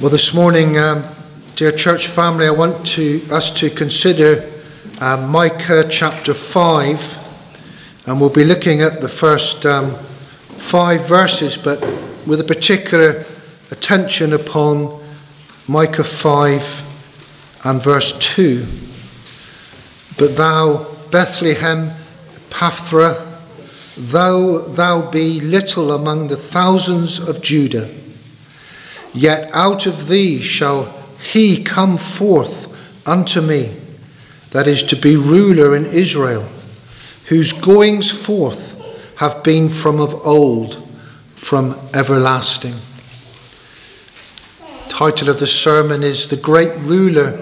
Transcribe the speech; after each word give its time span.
Well, 0.00 0.10
this 0.10 0.34
morning, 0.34 0.76
um, 0.76 1.04
dear 1.54 1.70
church 1.70 2.08
family, 2.08 2.48
I 2.48 2.50
want 2.50 2.84
to, 2.88 3.24
us 3.30 3.52
to 3.60 3.70
consider 3.70 4.44
uh, 5.00 5.28
Micah 5.30 5.86
chapter 5.88 6.34
5, 6.34 8.02
and 8.06 8.20
we'll 8.20 8.28
be 8.28 8.44
looking 8.44 8.82
at 8.82 9.00
the 9.00 9.08
first 9.08 9.64
um, 9.64 9.94
five 9.94 11.06
verses, 11.06 11.56
but 11.56 11.80
with 12.26 12.40
a 12.40 12.44
particular 12.44 13.24
attention 13.70 14.32
upon 14.32 15.00
Micah 15.68 16.02
5 16.02 17.60
and 17.62 17.80
verse 17.80 18.18
2. 18.18 18.66
But 20.18 20.36
thou, 20.36 20.88
Bethlehem, 21.12 21.92
Ephrathah, 22.50 23.24
though 23.96 24.58
thou 24.58 25.08
be 25.08 25.40
little 25.40 25.92
among 25.92 26.26
the 26.26 26.36
thousands 26.36 27.20
of 27.20 27.40
Judah, 27.40 27.88
Yet 29.14 29.48
out 29.54 29.86
of 29.86 30.08
thee 30.08 30.40
shall 30.40 30.92
he 31.32 31.62
come 31.62 31.96
forth 31.96 33.06
unto 33.06 33.40
me, 33.40 33.76
that 34.50 34.66
is 34.66 34.82
to 34.84 34.96
be 34.96 35.16
ruler 35.16 35.76
in 35.76 35.86
Israel, 35.86 36.46
whose 37.26 37.52
goings 37.52 38.10
forth 38.10 38.80
have 39.16 39.44
been 39.44 39.68
from 39.68 40.00
of 40.00 40.14
old, 40.26 40.86
from 41.36 41.78
everlasting. 41.94 42.74
Title 44.88 45.28
of 45.28 45.38
the 45.38 45.46
sermon 45.46 46.02
is 46.02 46.28
The 46.28 46.36
Great 46.36 46.76
Ruler 46.78 47.32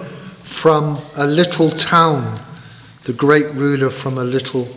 from 0.43 0.99
a 1.17 1.27
Little 1.27 1.71
Town. 1.71 2.41
The 3.05 3.13
Great 3.13 3.51
Ruler 3.55 3.91
from 3.91 4.19
a 4.19 4.25
Little 4.25 4.69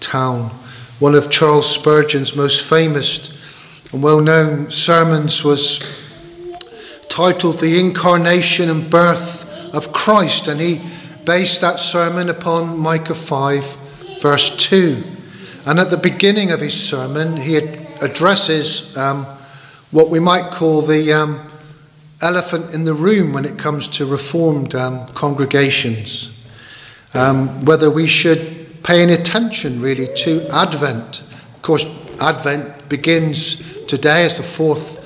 Town. 0.00 0.50
One 0.98 1.14
of 1.14 1.30
Charles 1.30 1.68
Spurgeon's 1.68 2.36
most 2.36 2.64
famous 2.68 3.38
and 3.92 4.02
well 4.02 4.20
known 4.20 4.70
sermons 4.70 5.44
was 5.44 5.80
titled 7.12 7.60
The 7.60 7.78
Incarnation 7.78 8.70
and 8.70 8.88
Birth 8.88 9.74
of 9.74 9.92
Christ, 9.92 10.48
and 10.48 10.58
he 10.58 10.80
based 11.26 11.60
that 11.60 11.78
sermon 11.78 12.30
upon 12.30 12.78
Micah 12.78 13.14
5, 13.14 14.18
verse 14.22 14.56
2. 14.56 15.04
And 15.66 15.78
at 15.78 15.90
the 15.90 15.98
beginning 15.98 16.52
of 16.52 16.60
his 16.62 16.72
sermon, 16.72 17.36
he 17.36 17.56
addresses 17.56 18.96
um, 18.96 19.26
what 19.90 20.08
we 20.08 20.20
might 20.20 20.52
call 20.52 20.80
the 20.80 21.12
um, 21.12 21.46
elephant 22.22 22.72
in 22.72 22.84
the 22.84 22.94
room 22.94 23.34
when 23.34 23.44
it 23.44 23.58
comes 23.58 23.88
to 23.88 24.06
reformed 24.06 24.74
um, 24.74 25.06
congregations. 25.08 26.32
Um, 27.12 27.66
whether 27.66 27.90
we 27.90 28.06
should 28.06 28.82
pay 28.84 29.02
any 29.02 29.12
attention 29.12 29.82
really 29.82 30.08
to 30.14 30.48
Advent. 30.48 31.24
Of 31.56 31.60
course, 31.60 31.84
Advent 32.22 32.88
begins 32.88 33.84
today 33.84 34.24
as 34.24 34.38
the 34.38 34.42
fourth 34.42 35.01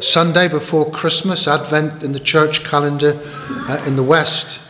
Sunday 0.00 0.48
before 0.48 0.90
Christmas, 0.90 1.46
Advent 1.46 2.02
in 2.02 2.12
the 2.12 2.20
church 2.20 2.64
calendar 2.64 3.20
uh, 3.68 3.84
in 3.86 3.96
the 3.96 4.02
West, 4.02 4.62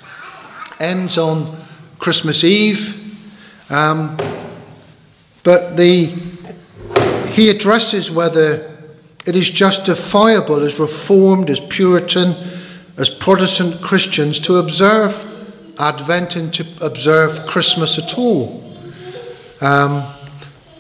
ends 0.81 1.17
on 1.17 1.47
Christmas 1.99 2.43
Eve. 2.43 2.97
Um, 3.71 4.17
but 5.45 5.77
the, 5.77 6.07
he 7.31 7.49
addresses 7.49 8.11
whether 8.11 8.77
it 9.27 9.37
is 9.37 9.49
justifiable 9.49 10.57
as 10.57 10.81
Reformed, 10.81 11.49
as 11.49 11.61
Puritan, 11.61 12.35
as 12.97 13.09
Protestant 13.09 13.81
Christians 13.81 14.41
to 14.41 14.57
observe 14.57 15.27
Advent 15.79 16.37
and 16.37 16.53
to 16.55 16.67
observe 16.83 17.47
Christmas 17.47 17.99
at 17.99 18.19
all. 18.19 18.63
Um, 19.61 20.03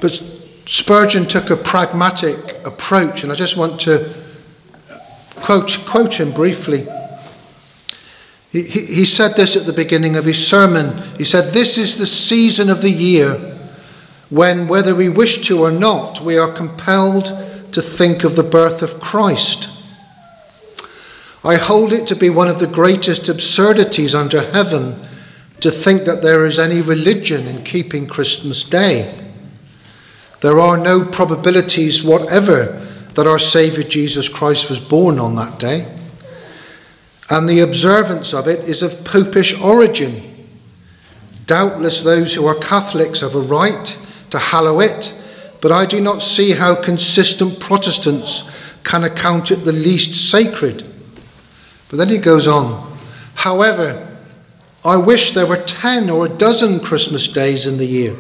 but 0.01 0.21
Spurgeon 0.67 1.27
took 1.27 1.51
a 1.51 1.57
pragmatic 1.57 2.67
approach, 2.67 3.23
and 3.23 3.31
I 3.31 3.35
just 3.35 3.57
want 3.57 3.81
to 3.83 4.20
Quote, 5.43 5.81
quote 5.87 6.21
him 6.21 6.33
briefly. 6.33 6.87
He, 8.51 8.63
he, 8.63 8.87
he 8.87 9.05
said 9.05 9.37
this 9.37 9.57
at 9.57 9.67
the 9.67 9.73
beginning 9.73 10.17
of 10.17 10.25
his 10.25 10.45
sermon. 10.45 10.97
He 11.17 11.25
said, 11.25 11.53
This 11.53 11.79
is 11.79 11.99
the 11.99 12.07
season 12.07 12.69
of 12.69 12.83
the 12.83 12.91
year 12.91 13.35
when, 14.29 14.69
whether 14.69 14.95
we 14.95 15.09
wish 15.09 15.47
to 15.49 15.63
or 15.63 15.71
not, 15.71 16.21
we 16.21 16.37
are 16.39 16.53
compelled 16.53 17.27
to 17.73 17.83
think 17.83 18.25
of 18.25 18.37
the 18.37 18.43
birth 18.43 18.83
of 18.83 19.01
Christ. 19.01 19.69
I 21.43 21.57
hold 21.57 21.93
it 21.93 22.07
to 22.09 22.17
be 22.17 22.29
one 22.29 22.49
of 22.49 22.59
the 22.59 22.67
greatest 22.67 23.29
absurdities 23.29 24.15
under 24.15 24.43
heaven 24.51 24.97
to 25.61 25.71
think 25.71 26.05
that 26.05 26.23
there 26.23 26.45
is 26.45 26.59
any 26.59 26.81
religion 26.81 27.47
in 27.47 27.65
keeping 27.65 28.07
Christmas 28.07 28.63
Day. 28.63 29.15
There 30.41 30.59
are 30.59 30.77
no 30.77 31.05
probabilities 31.05 32.03
whatever 32.03 32.87
that 33.21 33.27
our 33.27 33.39
Saviour 33.39 33.83
Jesus 33.83 34.31
Christ 34.31 34.71
was 34.71 34.81
born 34.81 35.19
on 35.19 35.35
that 35.35 35.59
day. 35.59 35.87
And 37.29 37.47
the 37.47 37.61
observance 37.61 38.33
of 38.33 38.49
it 38.49 38.61
is 38.67 38.83
of 38.83 39.05
popish 39.05 39.61
origin. 39.61 40.49
Doubtless, 41.45 42.03
those 42.03 42.33
who 42.33 42.47
are 42.47 42.55
Catholics 42.55 43.21
have 43.21 43.35
a 43.35 43.41
right 43.41 43.99
to 44.31 44.39
hallow 44.39 44.81
it, 44.81 45.15
but 45.61 45.71
I 45.71 45.85
do 45.85 46.01
not 46.01 46.23
see 46.23 46.53
how 46.53 46.75
consistent 46.83 47.61
Protestants 47.61 48.51
can 48.85 49.05
account 49.05 49.51
it 49.51 49.67
the 49.67 49.73
least 49.73 50.31
sacred. 50.31 50.83
But 51.91 51.99
then 51.99 52.09
he 52.09 52.17
goes 52.17 52.47
on. 52.47 52.91
However, 53.35 54.17
I 54.83 54.97
wish 54.97 55.33
there 55.33 55.47
were 55.47 55.59
ten 55.59 56.09
or 56.09 56.25
a 56.25 56.31
dozen 56.31 56.81
Christmas 56.81 57.29
days 57.29 57.67
in 57.67 57.77
the 57.77 57.85
year, 57.85 58.17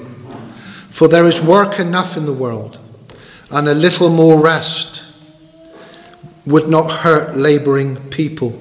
for 0.90 1.08
there 1.08 1.26
is 1.26 1.40
work 1.40 1.80
enough 1.80 2.18
in 2.18 2.26
the 2.26 2.34
world 2.34 2.78
and 3.50 3.68
a 3.68 3.74
little 3.74 4.10
more 4.10 4.40
rest 4.40 5.04
would 6.46 6.68
not 6.68 6.90
hurt 6.90 7.36
labouring 7.36 7.96
people. 8.10 8.58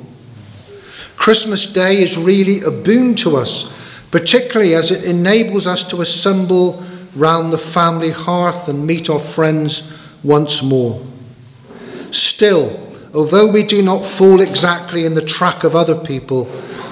Christmas 1.16 1.66
Day 1.66 2.02
is 2.02 2.18
really 2.18 2.62
a 2.62 2.72
boon 2.72 3.16
to 3.16 3.36
us, 3.36 3.72
particularly 4.12 4.74
as 4.74 4.92
it 4.92 5.04
enables 5.04 5.68
us 5.68 5.84
to 5.86 6.02
assemble 6.02 6.84
round 7.16 7.52
the 7.52 7.58
family 7.58 8.12
hearth 8.12 8.68
and 8.68 8.86
meet 8.86 9.10
our 9.10 9.20
friends 9.20 9.94
once 10.24 10.64
more. 10.64 11.02
Still, 12.12 12.92
although 13.14 13.48
we 13.48 13.64
do 13.64 13.82
not 13.82 14.06
fall 14.06 14.42
exactly 14.42 15.06
in 15.06 15.14
the 15.14 15.22
track 15.22 15.64
of 15.64 15.76
other 15.76 15.96
people, 15.96 16.50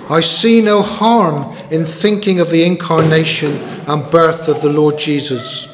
I 0.10 0.22
see 0.22 0.62
no 0.62 0.82
harm 0.82 1.56
in 1.72 1.86
thinking 1.86 2.40
of 2.40 2.50
the 2.50 2.64
incarnation 2.64 3.54
and 3.88 4.10
birth 4.10 4.48
of 4.48 4.62
the 4.62 4.70
Lord 4.70 4.98
Jesus. 4.98 5.68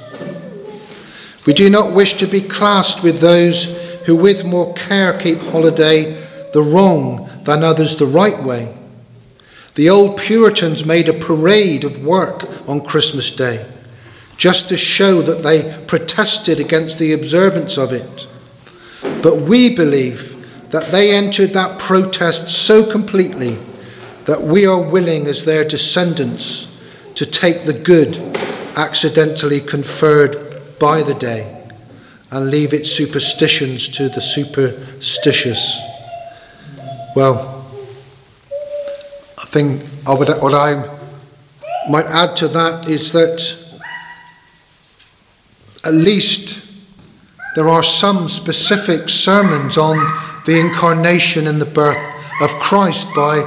We 1.46 1.54
do 1.54 1.70
not 1.70 1.92
wish 1.92 2.14
to 2.16 2.28
be 2.28 2.42
classed 2.42 3.04
with 3.04 3.20
those 3.20 3.66
who 4.06 4.16
with 4.16 4.46
more 4.46 4.74
care 4.74 5.18
keep 5.18 5.40
holiday 5.40 6.14
the 6.54 6.62
wrong 6.62 7.30
than 7.44 7.64
others 7.64 7.96
the 7.96 8.06
right 8.06 8.42
way. 8.42 8.74
The 9.76 9.90
old 9.90 10.18
Puritans 10.18 10.86
made 10.86 11.10
a 11.10 11.14
parade 11.14 11.84
of 11.84 12.04
work 12.04 12.46
on 12.70 12.86
Christmas 12.86 13.32
Day, 13.32 13.66
just 14.38 14.70
to 14.70 14.78
show 14.78 15.22
that 15.24 15.42
they 15.42 15.84
protested 15.88 16.60
against 16.60 17.00
the 17.00 17.12
observance 17.12 17.78
of 17.78 17.92
it. 17.92 18.28
But 19.22 19.38
we 19.38 19.76
believe 19.76 20.70
that 20.70 20.92
they 20.92 21.16
entered 21.16 21.52
that 21.52 21.80
protest 21.80 22.48
so 22.48 22.90
completely 22.90 23.58
that 24.26 24.42
we 24.42 24.66
are 24.66 24.82
willing, 24.82 25.28
as 25.28 25.44
their 25.44 25.68
descendants, 25.68 26.68
to 27.16 27.26
take 27.26 27.64
the 27.64 27.74
good 27.74 28.18
accidentally 28.76 29.60
conferred 29.60 30.53
by 30.84 31.02
the 31.02 31.14
day 31.14 31.64
and 32.30 32.52
leave 32.52 32.74
its 32.74 32.92
superstitions 32.92 33.88
to 33.88 34.10
the 34.10 34.20
superstitious. 34.20 35.80
Well, 37.16 37.66
I 39.40 39.46
think 39.46 39.82
I 40.06 40.14
would, 40.14 40.28
what 40.42 40.54
I 40.54 40.74
might 41.90 42.06
add 42.08 42.36
to 42.36 42.50
that 42.50 42.90
is 42.90 43.14
that 43.14 43.40
at 45.86 45.94
least 45.94 46.70
there 47.56 47.70
are 47.70 47.82
some 47.82 48.28
specific 48.28 49.08
sermons 49.08 49.78
on 49.78 49.96
the 50.46 50.60
incarnation 50.60 51.48
and 51.48 51.62
the 51.62 51.72
birth 51.82 52.04
of 52.42 52.50
Christ 52.60 53.08
by 53.16 53.40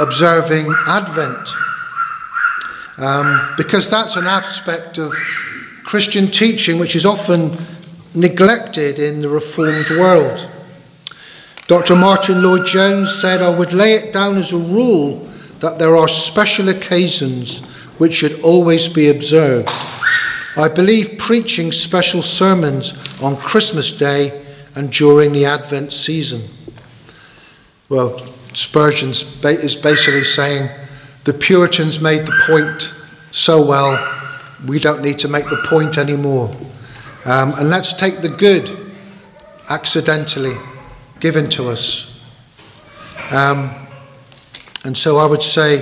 observing 0.00 0.66
Advent. 0.86 1.48
Um, 2.98 3.54
because 3.56 3.90
that's 3.90 4.16
an 4.16 4.26
aspect 4.26 4.98
of 4.98 5.14
Christian 5.86 6.26
teaching 6.26 6.80
which 6.80 6.96
is 6.96 7.06
often 7.06 7.56
neglected 8.12 8.98
in 8.98 9.20
the 9.20 9.28
Reformed 9.28 9.88
world. 9.90 10.50
Dr. 11.68 11.94
Martin 11.94 12.42
Lloyd 12.42 12.66
Jones 12.66 13.14
said, 13.14 13.40
I 13.40 13.56
would 13.56 13.72
lay 13.72 13.94
it 13.94 14.12
down 14.12 14.36
as 14.36 14.52
a 14.52 14.58
rule 14.58 15.18
that 15.60 15.78
there 15.78 15.96
are 15.96 16.08
special 16.08 16.68
occasions 16.70 17.60
which 17.98 18.14
should 18.14 18.42
always 18.42 18.88
be 18.88 19.10
observed. 19.10 19.70
I 20.56 20.66
believe 20.66 21.18
preaching 21.18 21.70
special 21.70 22.20
sermons 22.20 22.92
on 23.22 23.36
Christmas 23.36 23.96
Day 23.96 24.44
and 24.74 24.90
during 24.90 25.30
the 25.30 25.44
Advent 25.44 25.92
season. 25.92 26.42
Well, 27.88 28.18
Spurgeon 28.54 29.10
is 29.10 29.76
basically 29.76 30.24
saying 30.24 30.68
the 31.22 31.32
Puritans 31.32 32.00
made 32.00 32.26
the 32.26 32.42
point 32.44 32.92
so 33.30 33.64
well 33.64 34.15
we 34.66 34.78
don't 34.78 35.02
need 35.02 35.18
to 35.20 35.28
make 35.28 35.44
the 35.44 35.62
point 35.66 35.98
anymore. 35.98 36.54
Um, 37.24 37.52
and 37.54 37.68
let's 37.68 37.92
take 37.92 38.20
the 38.20 38.28
good 38.28 38.94
accidentally 39.68 40.56
given 41.20 41.48
to 41.50 41.68
us 41.68 42.12
Um, 43.32 43.70
and 44.84 44.96
so 44.96 45.16
I 45.16 45.26
would 45.26 45.42
say, 45.42 45.78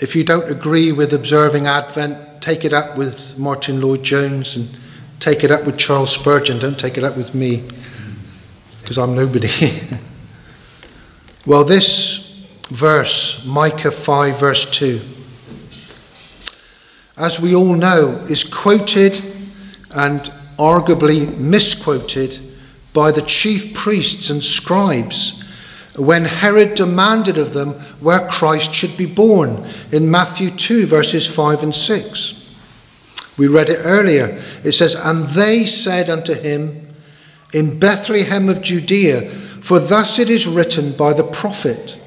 if 0.00 0.14
you 0.14 0.22
don't 0.22 0.48
agree 0.48 0.92
with 0.92 1.12
observing 1.12 1.66
Advent, 1.66 2.40
take 2.40 2.64
it 2.64 2.72
up 2.72 2.96
with 2.96 3.36
Martin 3.38 3.80
Lloyd-Jones 3.80 4.56
and 4.56 4.68
take 5.18 5.42
it 5.42 5.50
up 5.50 5.66
with 5.66 5.76
Charles 5.76 6.12
Spurgeon. 6.12 6.60
Don't 6.60 6.78
take 6.78 6.96
it 6.96 7.02
up 7.02 7.16
with 7.16 7.34
me, 7.34 7.68
because 8.80 8.98
I'm 8.98 9.16
nobody. 9.16 9.48
well, 11.46 11.64
this 11.64 12.46
verse, 12.68 13.44
Micah 13.44 13.90
5, 13.90 14.38
verse 14.38 14.70
2, 14.70 15.00
as 17.20 17.38
we 17.38 17.54
all 17.54 17.74
know, 17.74 18.12
is 18.30 18.42
quoted 18.42 19.22
and 19.94 20.20
arguably 20.58 21.36
misquoted 21.38 22.38
by 22.94 23.12
the 23.12 23.22
chief 23.22 23.74
priests 23.74 24.30
and 24.30 24.42
scribes 24.42 25.44
when 25.96 26.24
Herod 26.24 26.74
demanded 26.74 27.36
of 27.36 27.52
them 27.52 27.74
where 28.00 28.26
Christ 28.28 28.74
should 28.74 28.96
be 28.96 29.06
born 29.06 29.68
in 29.92 30.10
Matthew 30.10 30.50
2, 30.50 30.86
verses 30.86 31.32
5 31.32 31.62
and 31.62 31.74
6. 31.74 32.36
We 33.36 33.48
read 33.48 33.68
it 33.68 33.80
earlier. 33.84 34.42
It 34.64 34.72
says, 34.72 34.94
And 34.94 35.24
they 35.28 35.66
said 35.66 36.08
unto 36.08 36.34
him, 36.34 36.88
In 37.52 37.78
Bethlehem 37.78 38.48
of 38.48 38.62
Judea, 38.62 39.28
for 39.30 39.78
thus 39.78 40.18
it 40.18 40.30
is 40.30 40.46
written 40.46 40.92
by 40.92 41.12
the 41.12 41.24
prophet, 41.24 41.98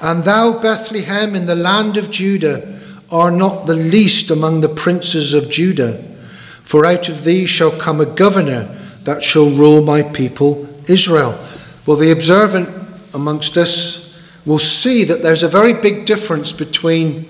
And 0.00 0.24
thou, 0.24 0.58
Bethlehem, 0.58 1.34
in 1.34 1.46
the 1.46 1.54
land 1.54 1.98
of 1.98 2.10
Judah, 2.10 2.80
are 3.12 3.30
not 3.30 3.66
the 3.66 3.76
least 3.76 4.30
among 4.30 4.60
the 4.60 4.68
princes 4.68 5.34
of 5.34 5.50
Judah, 5.50 6.02
for 6.62 6.86
out 6.86 7.08
of 7.08 7.24
thee 7.24 7.46
shall 7.46 7.70
come 7.70 8.00
a 8.00 8.06
governor 8.06 8.78
that 9.04 9.22
shall 9.22 9.50
rule 9.50 9.82
my 9.82 10.02
people 10.02 10.66
Israel. 10.88 11.38
Well, 11.86 11.96
the 11.96 12.10
observant 12.10 12.68
amongst 13.14 13.56
us 13.56 14.20
will 14.46 14.58
see 14.58 15.04
that 15.04 15.22
there's 15.22 15.42
a 15.42 15.48
very 15.48 15.74
big 15.74 16.06
difference 16.06 16.52
between 16.52 17.28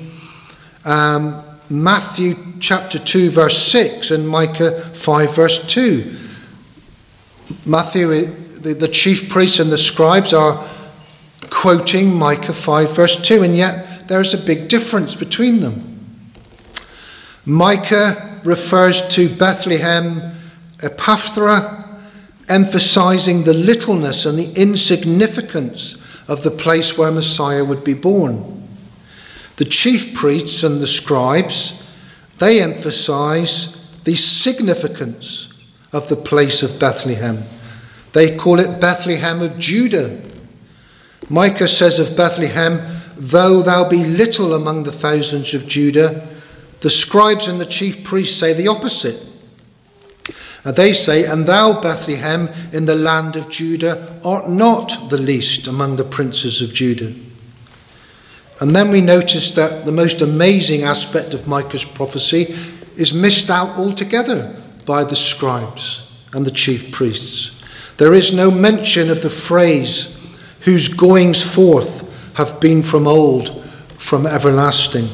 um, 0.84 1.42
Matthew 1.68 2.36
chapter 2.60 2.98
2, 2.98 3.30
verse 3.30 3.58
6, 3.58 4.10
and 4.10 4.28
Micah 4.28 4.72
5, 4.72 5.34
verse 5.34 5.66
2. 5.66 6.16
Matthew, 7.66 8.26
the, 8.60 8.74
the 8.74 8.88
chief 8.88 9.28
priests 9.28 9.58
and 9.58 9.70
the 9.70 9.78
scribes 9.78 10.32
are 10.32 10.64
quoting 11.50 12.14
Micah 12.14 12.52
5, 12.52 12.94
verse 12.94 13.20
2, 13.20 13.42
and 13.42 13.56
yet 13.56 13.91
there's 14.12 14.34
a 14.34 14.38
big 14.38 14.68
difference 14.68 15.14
between 15.14 15.60
them. 15.60 16.00
Micah 17.46 18.40
refers 18.44 19.06
to 19.08 19.34
Bethlehem 19.34 20.32
Ephrathah 20.78 21.82
emphasizing 22.48 23.44
the 23.44 23.54
littleness 23.54 24.26
and 24.26 24.38
the 24.38 24.52
insignificance 24.60 25.94
of 26.28 26.42
the 26.42 26.50
place 26.50 26.98
where 26.98 27.10
Messiah 27.10 27.64
would 27.64 27.84
be 27.84 27.94
born. 27.94 28.68
The 29.56 29.64
chief 29.64 30.14
priests 30.14 30.62
and 30.62 30.80
the 30.80 30.86
scribes, 30.86 31.82
they 32.38 32.60
emphasize 32.60 33.78
the 34.04 34.14
significance 34.14 35.52
of 35.92 36.08
the 36.08 36.16
place 36.16 36.62
of 36.62 36.78
Bethlehem. 36.78 37.38
They 38.12 38.36
call 38.36 38.58
it 38.58 38.80
Bethlehem 38.80 39.40
of 39.40 39.58
Judah. 39.58 40.20
Micah 41.28 41.68
says 41.68 41.98
of 41.98 42.16
Bethlehem, 42.16 43.01
Though 43.24 43.62
thou 43.62 43.88
be 43.88 44.02
little 44.02 44.52
among 44.52 44.82
the 44.82 44.90
thousands 44.90 45.54
of 45.54 45.68
Judah, 45.68 46.26
the 46.80 46.90
scribes 46.90 47.46
and 47.46 47.60
the 47.60 47.66
chief 47.66 48.02
priests 48.02 48.36
say 48.36 48.52
the 48.52 48.66
opposite. 48.66 49.24
And 50.64 50.74
they 50.74 50.92
say, 50.92 51.24
And 51.24 51.46
thou, 51.46 51.80
Bethlehem, 51.80 52.48
in 52.72 52.86
the 52.86 52.96
land 52.96 53.36
of 53.36 53.48
Judah, 53.48 54.18
art 54.24 54.48
not 54.48 55.08
the 55.08 55.18
least 55.18 55.68
among 55.68 55.94
the 55.94 56.04
princes 56.04 56.60
of 56.62 56.74
Judah. 56.74 57.14
And 58.60 58.74
then 58.74 58.90
we 58.90 59.00
notice 59.00 59.52
that 59.52 59.84
the 59.84 59.92
most 59.92 60.20
amazing 60.20 60.82
aspect 60.82 61.32
of 61.32 61.46
Micah's 61.46 61.84
prophecy 61.84 62.56
is 62.96 63.14
missed 63.14 63.50
out 63.50 63.78
altogether 63.78 64.52
by 64.84 65.04
the 65.04 65.14
scribes 65.14 66.10
and 66.32 66.44
the 66.44 66.50
chief 66.50 66.90
priests. 66.90 67.62
There 67.98 68.14
is 68.14 68.32
no 68.32 68.50
mention 68.50 69.10
of 69.10 69.22
the 69.22 69.30
phrase, 69.30 70.18
whose 70.62 70.88
goings 70.88 71.40
forth 71.54 72.08
have 72.34 72.60
been 72.60 72.82
from 72.82 73.06
old, 73.06 73.64
from 73.98 74.26
everlasting. 74.26 75.08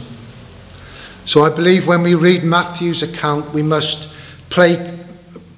So 1.25 1.43
I 1.43 1.51
believe 1.51 1.87
when 1.87 2.03
we 2.03 2.15
read 2.15 2.43
Matthew's 2.43 3.03
account, 3.03 3.53
we 3.53 3.63
must 3.63 4.13
play 4.51 4.99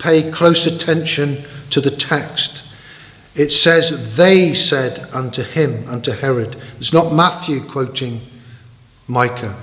pay 0.01 0.31
close 0.31 0.67
attention 0.67 1.45
to 1.71 1.81
the 1.81 1.91
text. 1.91 2.65
It 3.37 3.53
says, 3.53 4.17
They 4.17 4.55
said 4.55 5.09
unto 5.13 5.43
him, 5.43 5.87
unto 5.89 6.11
Herod. 6.11 6.57
It's 6.79 6.93
not 6.93 7.15
Matthew 7.15 7.63
quoting 7.63 8.21
Micah, 9.07 9.57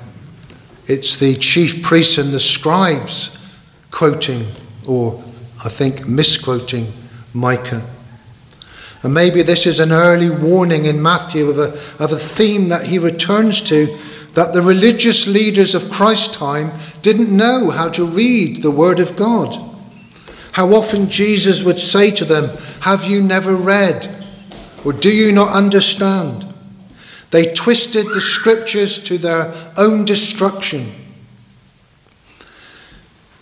it's 0.88 1.18
the 1.18 1.36
chief 1.36 1.84
priests 1.84 2.18
and 2.18 2.32
the 2.32 2.40
scribes 2.40 3.38
quoting, 3.92 4.46
or 4.86 5.22
I 5.64 5.70
think 5.70 6.08
misquoting 6.08 6.94
Micah. 7.34 7.86
And 9.04 9.14
maybe 9.14 9.42
this 9.42 9.66
is 9.66 9.80
an 9.80 9.92
early 9.92 10.30
warning 10.30 10.86
in 10.86 11.02
Matthew 11.02 11.50
of 11.50 11.60
a, 11.60 11.72
of 12.04 12.12
a 12.12 12.18
theme 12.18 12.70
that 12.70 12.88
he 12.88 12.98
returns 12.98 13.62
to 13.64 13.98
that 14.34 14.54
the 14.54 14.62
religious 14.62 15.26
leaders 15.28 15.74
of 15.74 15.90
Christ's 15.90 16.36
time 16.36 16.72
didn't 17.02 17.36
know 17.36 17.72
how 17.72 17.90
to 17.90 18.06
read 18.06 18.58
the 18.58 18.72
Word 18.72 19.00
of 19.00 19.16
God. 19.16 19.64
How 20.52 20.74
often 20.74 21.10
Jesus 21.10 21.64
would 21.64 21.80
say 21.80 22.12
to 22.12 22.26
them, 22.26 22.56
Have 22.82 23.04
you 23.04 23.22
never 23.22 23.56
read? 23.56 24.14
Or 24.84 24.94
do 24.94 25.12
you 25.12 25.32
not 25.32 25.54
understand? 25.54 26.46
They 27.32 27.54
twisted 27.54 28.08
the 28.08 28.22
scriptures 28.22 29.04
to 29.04 29.18
their 29.18 29.54
own 29.76 30.06
destruction. 30.06 30.92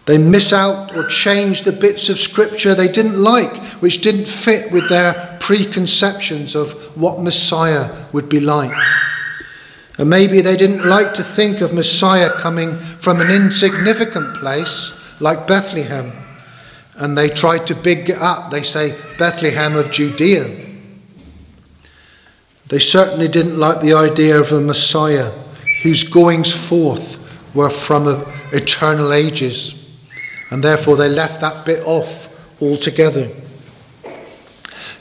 They 0.05 0.17
miss 0.17 0.53
out 0.53 0.95
or 0.95 1.07
change 1.07 1.63
the 1.63 1.71
bits 1.71 2.09
of 2.09 2.19
scripture 2.19 2.75
they 2.75 2.87
didn't 2.87 3.17
like, 3.17 3.55
which 3.81 4.01
didn't 4.01 4.27
fit 4.27 4.71
with 4.71 4.87
their 4.87 5.37
preconceptions 5.39 6.55
of 6.55 6.73
what 6.95 7.21
Messiah 7.21 8.05
would 8.13 8.29
be 8.29 8.39
like. 8.39 8.75
And 9.97 10.09
maybe 10.09 10.41
they 10.41 10.57
didn't 10.57 10.85
like 10.85 11.13
to 11.15 11.23
think 11.23 11.61
of 11.61 11.73
Messiah 11.73 12.29
coming 12.29 12.75
from 12.75 13.21
an 13.21 13.31
insignificant 13.31 14.35
place 14.35 14.93
like 15.19 15.47
Bethlehem 15.47 16.11
and 16.97 17.17
they 17.17 17.29
tried 17.29 17.67
to 17.67 17.75
big 17.75 18.09
it 18.09 18.17
up. 18.19 18.51
They 18.51 18.63
say 18.63 18.97
Bethlehem 19.17 19.75
of 19.75 19.91
Judea. 19.91 20.63
They 22.67 22.79
certainly 22.79 23.27
didn't 23.27 23.57
like 23.57 23.81
the 23.81 23.93
idea 23.93 24.39
of 24.39 24.51
a 24.51 24.61
Messiah 24.61 25.31
whose 25.83 26.03
goings 26.03 26.53
forth 26.53 27.21
were 27.53 27.69
from 27.69 28.25
eternal 28.51 29.13
ages, 29.13 29.84
and 30.55 30.63
therefore 30.63 30.95
they 30.95 31.09
left 31.09 31.41
that 31.41 31.65
bit 31.65 31.83
off 31.85 32.29
altogether. 32.61 33.29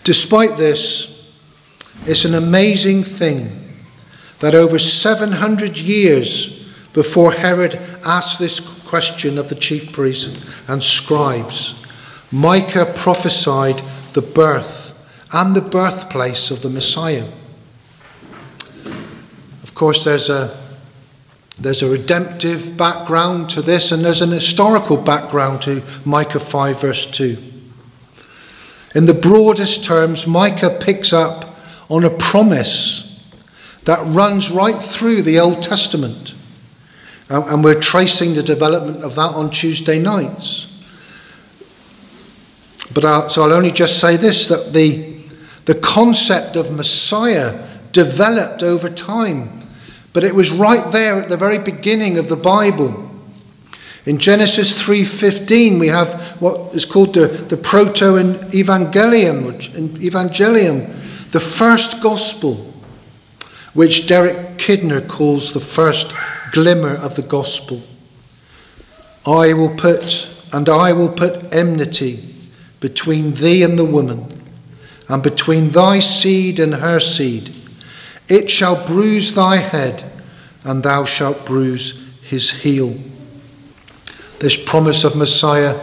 Despite 0.02 0.56
this, 0.56 1.32
it's 2.06 2.24
an 2.24 2.34
amazing 2.34 3.04
thing 3.04 3.76
that 4.40 4.56
over 4.56 4.80
700 4.80 5.78
years 5.78 6.68
before 6.92 7.30
Herod 7.30 7.76
asked 8.04 8.40
this 8.40 8.58
question 8.58 9.38
of 9.38 9.48
the 9.48 9.54
chief 9.54 9.92
priests 9.92 10.36
and 10.68 10.82
scribes, 10.82 11.80
Micah 12.32 12.92
prophesied 12.92 13.80
the 14.12 14.22
birth 14.22 14.90
and 15.32 15.54
the 15.54 15.60
birthplace 15.60 16.50
of 16.50 16.62
the 16.62 16.70
Messiah. 16.70 17.28
Of 19.62 19.72
course, 19.76 20.02
there's 20.02 20.30
a, 20.30 20.63
there's 21.58 21.82
a 21.82 21.90
redemptive 21.90 22.76
background 22.76 23.50
to 23.50 23.62
this, 23.62 23.92
and 23.92 24.04
there's 24.04 24.22
an 24.22 24.30
historical 24.30 24.96
background 24.96 25.62
to 25.62 25.82
Micah 26.04 26.40
5, 26.40 26.80
verse 26.80 27.06
2. 27.10 27.38
In 28.94 29.06
the 29.06 29.14
broadest 29.14 29.84
terms, 29.84 30.26
Micah 30.26 30.78
picks 30.80 31.12
up 31.12 31.56
on 31.88 32.04
a 32.04 32.10
promise 32.10 33.04
that 33.84 34.04
runs 34.06 34.50
right 34.50 34.82
through 34.82 35.22
the 35.22 35.38
Old 35.38 35.62
Testament. 35.62 36.34
And 37.28 37.64
we're 37.64 37.80
tracing 37.80 38.34
the 38.34 38.42
development 38.42 39.02
of 39.02 39.14
that 39.14 39.34
on 39.34 39.50
Tuesday 39.50 39.98
nights. 39.98 40.70
But 42.92 43.04
I'll, 43.04 43.28
so 43.28 43.42
I'll 43.42 43.52
only 43.52 43.70
just 43.70 43.98
say 43.98 44.16
this 44.16 44.48
that 44.48 44.72
the, 44.72 45.22
the 45.64 45.74
concept 45.74 46.56
of 46.56 46.70
Messiah 46.70 47.66
developed 47.92 48.62
over 48.62 48.88
time, 48.88 49.63
but 50.14 50.24
it 50.24 50.34
was 50.34 50.52
right 50.52 50.90
there 50.92 51.20
at 51.20 51.28
the 51.28 51.36
very 51.36 51.58
beginning 51.58 52.18
of 52.18 52.28
the 52.28 52.36
Bible. 52.36 53.10
In 54.06 54.18
Genesis 54.18 54.80
3:15 54.80 55.78
we 55.78 55.88
have 55.88 56.36
what 56.40 56.72
is 56.72 56.86
called 56.86 57.14
the, 57.14 57.26
the 57.26 57.56
proto-evangelium, 57.56 60.00
evangelium, 60.00 60.86
the 61.32 61.40
first 61.40 62.00
gospel, 62.00 62.72
which 63.74 64.06
Derek 64.06 64.56
Kidner 64.56 65.06
calls 65.06 65.52
the 65.52 65.60
first 65.60 66.12
glimmer 66.52 66.94
of 66.94 67.16
the 67.16 67.22
gospel. 67.22 67.82
I 69.26 69.52
will 69.52 69.74
put 69.74 70.28
and 70.52 70.68
I 70.68 70.92
will 70.92 71.08
put 71.08 71.52
enmity 71.52 72.22
between 72.78 73.32
thee 73.32 73.64
and 73.64 73.76
the 73.76 73.84
woman, 73.84 74.28
and 75.08 75.22
between 75.22 75.70
thy 75.70 75.98
seed 75.98 76.60
and 76.60 76.74
her 76.74 77.00
seed. 77.00 77.63
It 78.28 78.50
shall 78.50 78.86
bruise 78.86 79.34
thy 79.34 79.56
head, 79.56 80.04
and 80.64 80.82
thou 80.82 81.04
shalt 81.04 81.44
bruise 81.44 82.18
his 82.22 82.50
heel. 82.50 82.96
This 84.38 84.62
promise 84.62 85.04
of 85.04 85.16
Messiah 85.16 85.78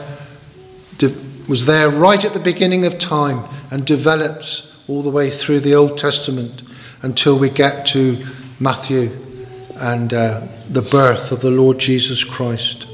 was 1.47 1.65
there 1.65 1.89
right 1.89 2.23
at 2.23 2.33
the 2.33 2.39
beginning 2.39 2.85
of 2.85 2.97
time 2.97 3.43
and 3.71 3.85
develops 3.85 4.81
all 4.87 5.01
the 5.01 5.09
way 5.09 5.29
through 5.29 5.59
the 5.59 5.75
Old 5.75 5.97
Testament 5.97 6.61
until 7.01 7.37
we 7.37 7.49
get 7.49 7.85
to 7.87 8.23
Matthew 8.59 9.11
and 9.75 10.13
uh, 10.13 10.47
the 10.69 10.81
birth 10.81 11.31
of 11.31 11.41
the 11.41 11.49
Lord 11.49 11.79
Jesus 11.79 12.23
Christ. 12.23 12.87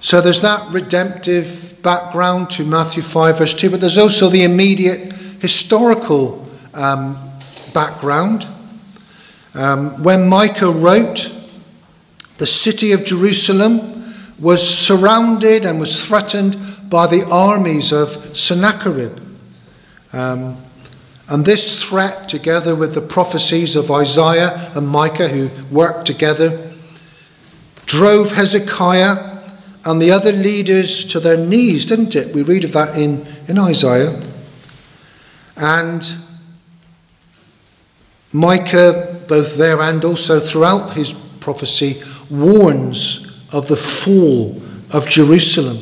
So 0.00 0.20
there's 0.20 0.42
that 0.42 0.72
redemptive 0.72 1.82
background 1.82 2.50
to 2.50 2.64
Matthew 2.64 3.02
5, 3.02 3.38
verse 3.38 3.54
2, 3.54 3.70
but 3.70 3.80
there's 3.80 3.98
also 3.98 4.28
the 4.28 4.44
immediate 4.44 5.12
historical 5.40 6.48
um, 6.72 7.18
background. 7.76 8.46
Um, 9.52 10.02
when 10.02 10.30
Micah 10.30 10.70
wrote, 10.70 11.30
the 12.38 12.46
city 12.46 12.92
of 12.92 13.04
Jerusalem 13.04 14.14
was 14.38 14.66
surrounded 14.66 15.66
and 15.66 15.78
was 15.78 16.06
threatened 16.06 16.56
by 16.88 17.06
the 17.06 17.28
armies 17.30 17.92
of 17.92 18.34
Sennacherib. 18.34 19.20
Um, 20.14 20.56
and 21.28 21.44
this 21.44 21.84
threat, 21.84 22.30
together 22.30 22.74
with 22.74 22.94
the 22.94 23.02
prophecies 23.02 23.76
of 23.76 23.90
Isaiah 23.90 24.72
and 24.74 24.88
Micah, 24.88 25.28
who 25.28 25.50
worked 25.70 26.06
together, 26.06 26.72
drove 27.84 28.32
Hezekiah 28.32 29.42
and 29.84 30.00
the 30.00 30.12
other 30.12 30.32
leaders 30.32 31.04
to 31.12 31.20
their 31.20 31.36
knees, 31.36 31.84
didn't 31.84 32.16
it? 32.16 32.34
We 32.34 32.40
read 32.40 32.64
of 32.64 32.72
that 32.72 32.96
in, 32.96 33.26
in 33.48 33.58
Isaiah. 33.58 34.18
And 35.58 36.02
Micah, 38.32 39.20
both 39.28 39.56
there 39.56 39.80
and 39.80 40.04
also 40.04 40.40
throughout 40.40 40.92
his 40.92 41.12
prophecy, 41.40 42.02
warns 42.30 43.26
of 43.52 43.68
the 43.68 43.76
fall 43.76 44.60
of 44.92 45.08
Jerusalem. 45.08 45.78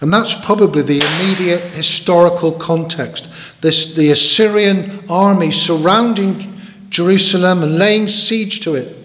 And 0.00 0.12
that's 0.12 0.34
probably 0.44 0.82
the 0.82 1.00
immediate 1.00 1.74
historical 1.74 2.52
context. 2.52 3.28
This, 3.60 3.94
the 3.94 4.10
Assyrian 4.10 5.04
army 5.08 5.50
surrounding 5.50 6.54
Jerusalem 6.90 7.62
and 7.62 7.78
laying 7.78 8.06
siege 8.06 8.60
to 8.60 8.74
it. 8.74 8.96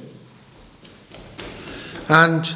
And 2.10 2.54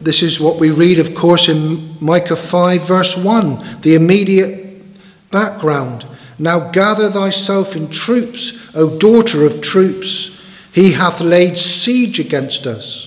this 0.00 0.22
is 0.22 0.40
what 0.40 0.58
we 0.58 0.70
read, 0.70 0.98
of 0.98 1.14
course, 1.14 1.48
in 1.48 1.96
Micah 2.00 2.36
5, 2.36 2.86
verse 2.86 3.16
1, 3.16 3.80
the 3.82 3.94
immediate 3.94 4.84
background. 5.30 6.04
Now 6.38 6.70
gather 6.70 7.10
thyself 7.10 7.74
in 7.74 7.90
troops, 7.90 8.70
O 8.74 8.96
daughter 8.98 9.44
of 9.44 9.60
troops. 9.60 10.34
He 10.72 10.92
hath 10.92 11.20
laid 11.20 11.58
siege 11.58 12.20
against 12.20 12.66
us. 12.66 13.06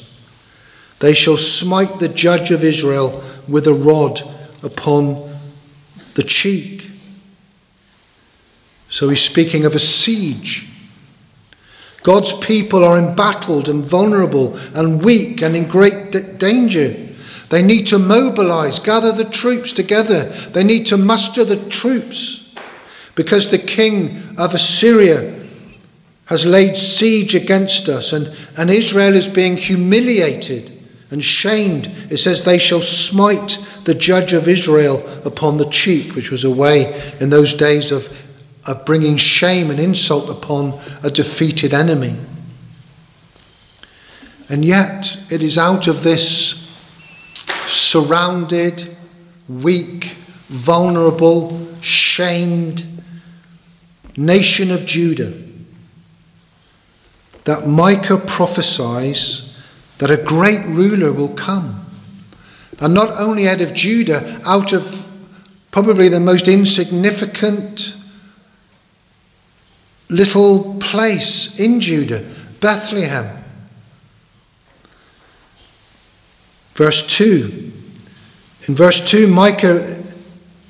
They 1.00 1.14
shall 1.14 1.38
smite 1.38 2.00
the 2.00 2.10
judge 2.10 2.52
of 2.52 2.64
Israel 2.64 3.24
with 3.48 3.68
a 3.68 3.74
rod 3.74 4.22
upon 4.62 5.30
the 6.16 6.24
cheek. 6.24 6.90
So 8.90 9.08
he's 9.08 9.22
speaking 9.22 9.66
of 9.66 9.74
a 9.74 9.80
siege. 9.80 10.68
God's 12.04 12.34
people 12.34 12.84
are 12.84 12.98
embattled 12.98 13.70
and 13.70 13.86
vulnerable 13.86 14.58
and 14.76 15.04
weak 15.04 15.42
and 15.42 15.56
in 15.56 15.68
great 15.68 16.12
d- 16.12 16.22
danger. 16.38 16.90
They 17.50 17.62
need 17.62 17.88
to 17.88 18.00
mobilize, 18.00 18.80
gather 18.80 19.12
the 19.12 19.30
troops 19.30 19.72
together. 19.72 20.26
They 20.26 20.64
need 20.64 20.88
to 20.88 20.98
muster 20.98 21.46
the 21.46 21.58
troops 21.70 22.41
because 23.16 23.50
the 23.50 23.58
king 23.58 24.22
of 24.38 24.54
Assyria 24.54 25.40
has 26.26 26.46
laid 26.46 26.78
siege 26.78 27.36
against 27.36 27.90
us 27.90 28.14
and, 28.14 28.34
and 28.58 28.70
Israel 28.70 29.14
is 29.16 29.28
being 29.28 29.58
humiliated 29.58 30.72
and 31.10 31.24
shamed. 31.24 31.88
It 32.10 32.18
says, 32.18 32.44
They 32.44 32.58
shall 32.58 32.80
smite 32.80 33.60
the 33.84 33.94
judge 33.94 34.32
of 34.32 34.48
Israel 34.48 35.06
upon 35.26 35.58
the 35.58 35.70
cheek, 35.70 36.16
which 36.16 36.32
was 36.32 36.46
a 36.46 36.50
way 36.50 37.14
in 37.20 37.30
those 37.30 37.54
days 37.54 37.92
of, 37.92 38.08
of 38.66 38.86
bringing 38.86 39.18
shame 39.18 39.70
and 39.70 39.80
insult 39.80 40.30
upon 40.30 40.80
a 41.04 41.12
defeated 41.12 41.74
enemy. 41.74 42.16
And 44.50 44.64
yet, 44.64 45.22
it 45.30 45.42
is 45.42 45.58
out 45.58 45.88
of 45.88 46.04
this 46.04 46.58
surrounded, 47.68 48.96
weak, 49.48 50.16
vulnerable, 50.48 51.68
shamed 51.82 52.86
nation 54.26 54.72
of 54.72 54.86
Judah 54.86 55.34
that 57.44 57.68
Micah 57.68 58.18
prophesies 58.18 59.58
that 59.98 60.12
a 60.12 60.18
great 60.18 60.66
ruler 60.66 61.12
will 61.12 61.30
come. 61.30 61.86
And 62.80 62.94
not 62.94 63.10
only 63.20 63.48
out 63.48 63.62
of 63.62 63.74
Judah, 63.74 64.42
out 64.46 64.74
of 64.74 65.08
probably 65.72 66.10
the 66.10 66.20
most 66.20 66.48
insignificant 66.48 67.96
little 70.10 70.76
place 70.80 71.60
in 71.60 71.80
Judah, 71.80 72.26
Bethlehem. 72.60 73.44
Verse 76.74 77.06
2. 77.08 77.72
In 78.68 78.76
verse 78.76 79.02
2, 79.10 79.28
Micah 79.28 80.01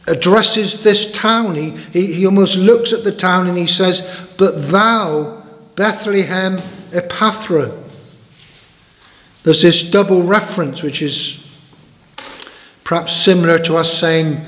addresses 0.07 0.83
this 0.83 1.11
town. 1.11 1.55
He, 1.55 1.71
he, 1.71 2.13
he 2.13 2.25
almost 2.25 2.57
looks 2.57 2.93
at 2.93 3.03
the 3.03 3.11
town 3.11 3.47
and 3.47 3.57
he 3.57 3.67
says, 3.67 4.27
But 4.37 4.57
thou, 4.69 5.43
Bethlehem 5.75 6.57
Ephrathah, 6.91 7.77
there's 9.43 9.61
this 9.61 9.89
double 9.89 10.23
reference, 10.23 10.83
which 10.83 11.01
is 11.01 11.37
perhaps 12.83 13.13
similar 13.13 13.57
to 13.59 13.75
us 13.75 13.91
saying, 13.91 14.39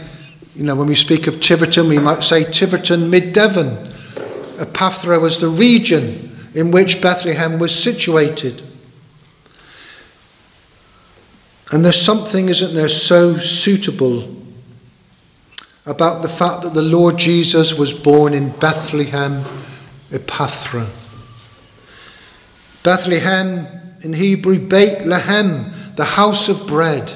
you 0.55 0.63
know, 0.63 0.75
when 0.75 0.87
we 0.87 0.95
speak 0.95 1.25
of 1.25 1.41
Tiverton, 1.41 1.87
we 1.87 1.97
might 1.97 2.23
say 2.23 2.43
Tiverton, 2.43 3.09
Mid 3.09 3.33
Devon. 3.33 3.69
Ephrathah 4.57 5.19
was 5.19 5.41
the 5.41 5.47
region 5.47 6.31
in 6.53 6.69
which 6.69 7.01
Bethlehem 7.01 7.57
was 7.57 7.73
situated. 7.73 8.61
And 11.71 11.83
there's 11.83 11.99
something, 11.99 12.49
isn't 12.49 12.75
there, 12.75 12.87
so 12.87 13.37
suitable 13.37 14.42
about 15.85 16.21
the 16.21 16.29
fact 16.29 16.61
that 16.63 16.73
the 16.73 16.81
Lord 16.81 17.17
Jesus 17.17 17.77
was 17.77 17.91
born 17.91 18.33
in 18.33 18.51
Bethlehem, 18.59 19.31
Ephrathah. 20.11 20.89
Bethlehem 22.83 23.67
in 24.01 24.13
Hebrew, 24.13 24.59
Beit 24.59 25.05
Lehem, 25.05 25.71
the 25.95 26.05
house 26.05 26.49
of 26.49 26.67
bread. 26.67 27.11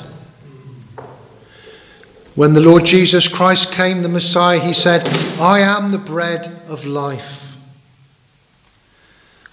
When 2.36 2.54
the 2.54 2.62
Lord 2.62 2.86
Jesus 2.86 3.28
Christ 3.28 3.72
came, 3.72 4.02
the 4.02 4.10
Messiah, 4.10 4.60
he 4.60 4.74
said, 4.74 5.08
I 5.40 5.60
am 5.60 5.92
the 5.92 5.98
bread 5.98 6.48
of 6.68 6.86
life. 6.86 7.58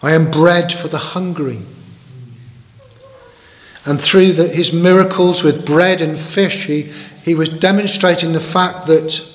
I 0.02 0.12
am 0.12 0.30
bread 0.30 0.72
for 0.72 0.88
the 0.88 0.98
hungry. 0.98 1.62
And 3.86 4.00
through 4.00 4.32
the, 4.32 4.48
his 4.48 4.72
miracles 4.72 5.42
with 5.42 5.66
bread 5.66 6.00
and 6.00 6.18
fish, 6.18 6.66
he, 6.66 6.82
he 7.24 7.34
was 7.34 7.48
demonstrating 7.48 8.32
the 8.32 8.40
fact 8.40 8.86
that 8.86 9.26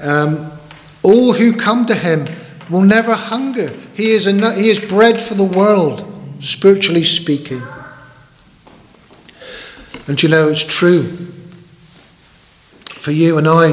um, 0.00 0.50
all 1.02 1.34
who 1.34 1.52
come 1.54 1.86
to 1.86 1.94
him 1.94 2.26
will 2.70 2.82
never 2.82 3.14
hunger. 3.14 3.68
He 3.94 4.12
is, 4.12 4.26
a, 4.26 4.54
he 4.54 4.70
is 4.70 4.80
bread 4.80 5.20
for 5.20 5.34
the 5.34 5.44
world 5.44 6.08
spiritually 6.40 7.04
speaking. 7.04 7.62
And 10.08 10.20
you 10.22 10.28
know, 10.28 10.48
it's 10.48 10.64
true 10.64 11.04
for 12.88 13.10
you 13.10 13.38
and 13.38 13.46
I. 13.46 13.72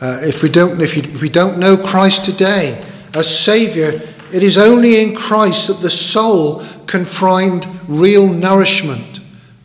Uh, 0.00 0.20
if, 0.22 0.42
we 0.42 0.50
don't, 0.50 0.80
if, 0.80 0.96
you, 0.96 1.02
if 1.02 1.22
we 1.22 1.30
don't 1.30 1.58
know 1.58 1.76
Christ 1.76 2.24
today 2.24 2.84
as 3.14 3.34
Saviour, 3.34 3.92
it 4.32 4.42
is 4.42 4.58
only 4.58 5.00
in 5.00 5.14
Christ 5.14 5.68
that 5.68 5.80
the 5.80 5.90
soul 5.90 6.62
can 6.86 7.04
find 7.04 7.66
real 7.88 8.26
nourishment, 8.26 9.20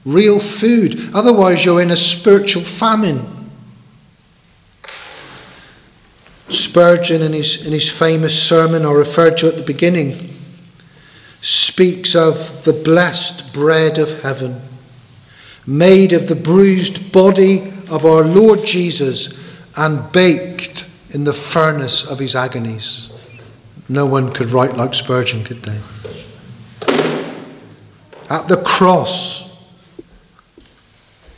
real 0.06 0.40
food. 0.40 1.10
Otherwise, 1.13 1.66
you're 1.66 1.82
in 1.82 1.92
a 1.92 1.96
spiritual 1.96 2.63
famine. 2.63 3.25
Spurgeon, 6.50 7.22
in 7.22 7.34
his, 7.34 7.66
in 7.66 7.72
his 7.72 7.90
famous 7.90 8.38
sermon, 8.42 8.86
I 8.86 8.92
referred 8.92 9.38
to 9.38 9.48
at 9.48 9.56
the 9.56 9.63
beginning, 9.63 10.38
speaks 11.42 12.16
of 12.16 12.63
the 12.66 12.74
blessed 12.74 13.54
bread 13.54 13.98
of 13.98 14.22
heaven, 14.22 14.62
made 15.66 16.12
of 16.13 16.28
the 16.28 16.36
bruised 16.36 17.12
body 17.12 17.72
of 17.90 18.06
our 18.06 18.24
Lord 18.24 18.66
Jesus 18.66 19.34
and 19.78 20.12
baked 20.12 20.86
in 21.12 21.24
the 21.24 21.34
furnace 21.34 22.06
of 22.06 22.20
his 22.20 22.36
agonies. 22.36 23.12
No 23.88 24.06
one 24.06 24.34
could 24.34 24.51
write 24.51 24.78
like 24.78 24.94
Spurgeon, 24.94 25.44
could 25.44 25.63
they? 25.63 25.80
At 28.32 28.48
the 28.48 28.64
cross, 28.64 29.44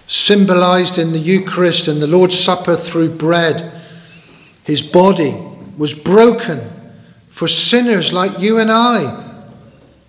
symbolized 0.06 1.00
in 1.00 1.12
the 1.12 1.18
Eucharist 1.18 1.88
and 1.88 2.00
the 2.00 2.06
Lord's 2.06 2.38
Supper 2.38 2.76
through 2.76 3.16
bread, 3.16 3.82
his 4.64 4.84
body 4.84 5.36
was 5.76 5.96
broken 5.96 6.62
for 7.30 7.48
sinners 7.48 8.14
like 8.14 8.38
you 8.38 8.60
and 8.60 8.70
I. 8.72 9.42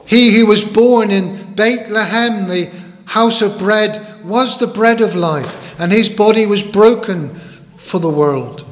He 0.05 0.35
who 0.35 0.45
was 0.45 0.61
born 0.63 1.11
in 1.11 1.55
Bethlehem, 1.55 2.49
the 2.49 2.71
house 3.07 3.41
of 3.41 3.59
bread, 3.59 4.23
was 4.23 4.59
the 4.59 4.67
bread 4.67 5.01
of 5.01 5.15
life, 5.15 5.81
and 5.81 5.91
his 5.91 6.11
body 6.11 6.45
was 6.45 6.63
broken 6.63 7.35
for 7.79 7.99
the 7.99 8.11
world. 8.11 8.63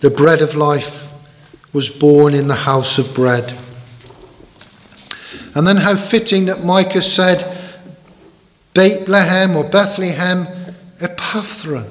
The 0.00 0.10
bread 0.10 0.42
of 0.42 0.56
life 0.56 1.12
was 1.72 1.90
born 1.90 2.34
in 2.34 2.48
the 2.48 2.56
house 2.56 2.98
of 2.98 3.14
bread. 3.14 3.56
And 5.54 5.66
then 5.66 5.76
how 5.76 5.96
fitting 5.96 6.46
that 6.46 6.64
Micah 6.64 7.02
said, 7.02 7.58
Bethlehem 8.74 9.56
or 9.56 9.64
Bethlehem, 9.64 10.46
Ephrathah. 10.98 11.88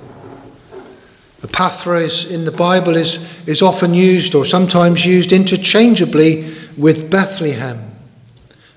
Ephrathah 1.41 2.01
is, 2.01 2.32
in 2.32 2.46
the 2.46 2.51
Bible 2.51 2.96
is, 2.96 3.48
is 3.48 3.62
often 3.62 3.94
used 3.94 4.34
or 4.34 4.46
sometimes 4.46 5.06
used 5.06 5.32
interchangeably 5.32 6.53
with 6.77 7.12
Bethlehem 7.12 7.91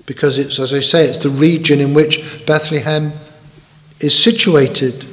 because 0.05 0.37
it's, 0.37 0.59
as 0.59 0.73
I 0.73 0.81
say, 0.81 1.05
it's 1.05 1.23
the 1.23 1.29
region 1.29 1.79
in 1.79 1.93
which 1.93 2.45
Bethlehem 2.45 3.13
is 3.99 4.17
situated. 4.17 5.05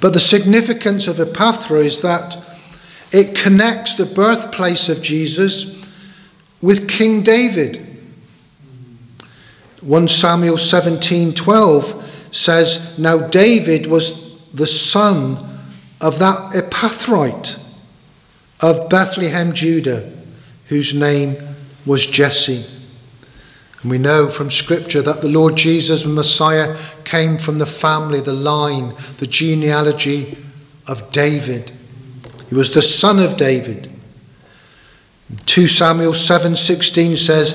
But 0.00 0.12
the 0.12 0.20
significance 0.20 1.06
of 1.06 1.16
Ephrathah 1.16 1.84
is 1.84 2.00
that 2.02 2.36
it 3.12 3.36
connects 3.36 3.94
the 3.94 4.06
birthplace 4.06 4.88
of 4.88 5.02
Jesus 5.02 5.80
with 6.60 6.88
King 6.88 7.22
David. 7.22 7.87
1 9.80 10.08
Samuel 10.08 10.56
17:12 10.56 11.94
says, 12.30 12.80
"Now 12.98 13.18
David 13.18 13.86
was 13.86 14.14
the 14.52 14.66
son 14.66 15.38
of 16.00 16.18
that 16.18 16.52
Ephrathite 16.52 17.58
of 18.60 18.88
Bethlehem, 18.88 19.52
Judah, 19.52 20.04
whose 20.66 20.92
name 20.92 21.36
was 21.86 22.06
Jesse." 22.06 22.64
And 23.82 23.90
we 23.90 23.98
know 23.98 24.28
from 24.28 24.50
Scripture 24.50 25.02
that 25.02 25.22
the 25.22 25.28
Lord 25.28 25.56
Jesus, 25.56 26.02
the 26.02 26.08
Messiah, 26.08 26.74
came 27.04 27.38
from 27.38 27.58
the 27.58 27.66
family, 27.66 28.20
the 28.20 28.32
line, 28.32 28.92
the 29.18 29.26
genealogy 29.26 30.36
of 30.88 31.12
David. 31.12 31.70
He 32.48 32.54
was 32.56 32.72
the 32.72 32.82
son 32.82 33.20
of 33.20 33.36
David. 33.36 33.88
2 35.46 35.68
Samuel 35.68 36.14
7:16 36.14 37.16
says, 37.16 37.54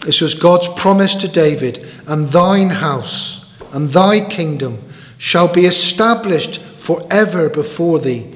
this 0.00 0.20
was 0.20 0.34
God's 0.34 0.68
promise 0.68 1.14
to 1.16 1.28
David, 1.28 1.86
and 2.06 2.26
thine 2.28 2.70
house 2.70 3.40
and 3.72 3.88
thy 3.88 4.26
kingdom 4.26 4.82
shall 5.18 5.52
be 5.52 5.66
established 5.66 6.60
forever 6.60 7.48
before 7.48 7.98
thee. 7.98 8.26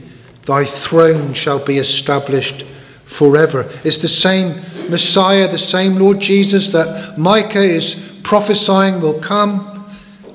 Thy 0.44 0.64
throne 0.64 1.32
shall 1.32 1.64
be 1.64 1.78
established 1.78 2.62
forever. 3.04 3.68
It's 3.84 3.98
the 3.98 4.08
same 4.08 4.60
Messiah, 4.90 5.48
the 5.48 5.58
same 5.58 5.96
Lord 5.96 6.20
Jesus 6.20 6.72
that 6.72 7.18
Micah 7.18 7.62
is 7.62 8.20
prophesying 8.22 9.00
will 9.00 9.18
come. 9.18 9.70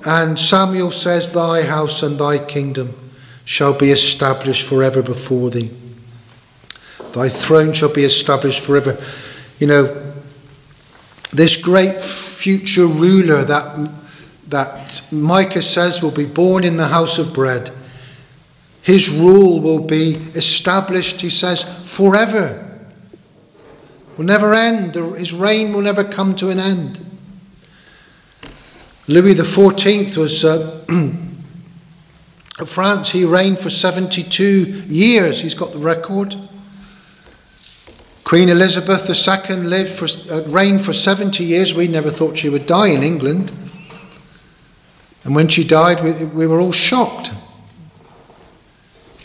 And 0.05 0.39
Samuel 0.39 0.91
says, 0.91 1.31
Thy 1.31 1.63
house 1.63 2.01
and 2.01 2.17
thy 2.17 2.39
kingdom 2.39 2.93
shall 3.45 3.73
be 3.73 3.91
established 3.91 4.67
forever 4.67 5.03
before 5.03 5.49
thee. 5.49 5.69
Thy 7.13 7.29
throne 7.29 7.73
shall 7.73 7.93
be 7.93 8.03
established 8.03 8.63
forever. 8.63 8.97
You 9.59 9.67
know, 9.67 10.08
this 11.31 11.57
great 11.57 12.01
future 12.01 12.87
ruler 12.87 13.43
that, 13.43 13.91
that 14.47 15.01
Micah 15.11 15.61
says 15.61 16.01
will 16.01 16.11
be 16.11 16.25
born 16.25 16.63
in 16.63 16.77
the 16.77 16.87
house 16.87 17.19
of 17.19 17.33
bread, 17.33 17.71
his 18.81 19.09
rule 19.09 19.59
will 19.59 19.85
be 19.85 20.15
established, 20.33 21.21
he 21.21 21.29
says, 21.29 21.63
forever 21.87 22.65
will 24.19 24.25
never 24.25 24.53
end. 24.53 24.95
His 24.95 25.31
reign 25.31 25.71
will 25.71 25.81
never 25.81 26.03
come 26.03 26.35
to 26.35 26.49
an 26.49 26.59
end. 26.59 26.99
Louis 29.07 29.33
XIV 29.33 30.17
was 30.17 30.43
uh, 30.43 30.83
France. 32.65 33.11
He 33.11 33.23
reigned 33.23 33.59
for 33.59 33.69
72 33.69 34.43
years. 34.89 35.39
He's 35.39 35.55
got 35.55 35.71
the 35.71 35.79
record. 35.79 36.35
Queen 38.29 38.49
Elizabeth 38.49 39.09
II 39.09 39.55
lived 39.55 39.89
for, 39.89 40.07
uh, 40.31 40.43
reigned 40.43 40.85
for 40.85 40.93
70 40.93 41.43
years. 41.43 41.73
We 41.73 41.87
never 41.87 42.11
thought 42.11 42.37
she 42.37 42.47
would 42.47 42.67
die 42.67 42.89
in 42.89 43.01
England. 43.01 43.51
And 45.23 45.33
when 45.33 45.47
she 45.47 45.63
died, 45.63 46.03
we, 46.03 46.11
we 46.25 46.45
were 46.45 46.59
all 46.59 46.71
shocked. 46.71 47.31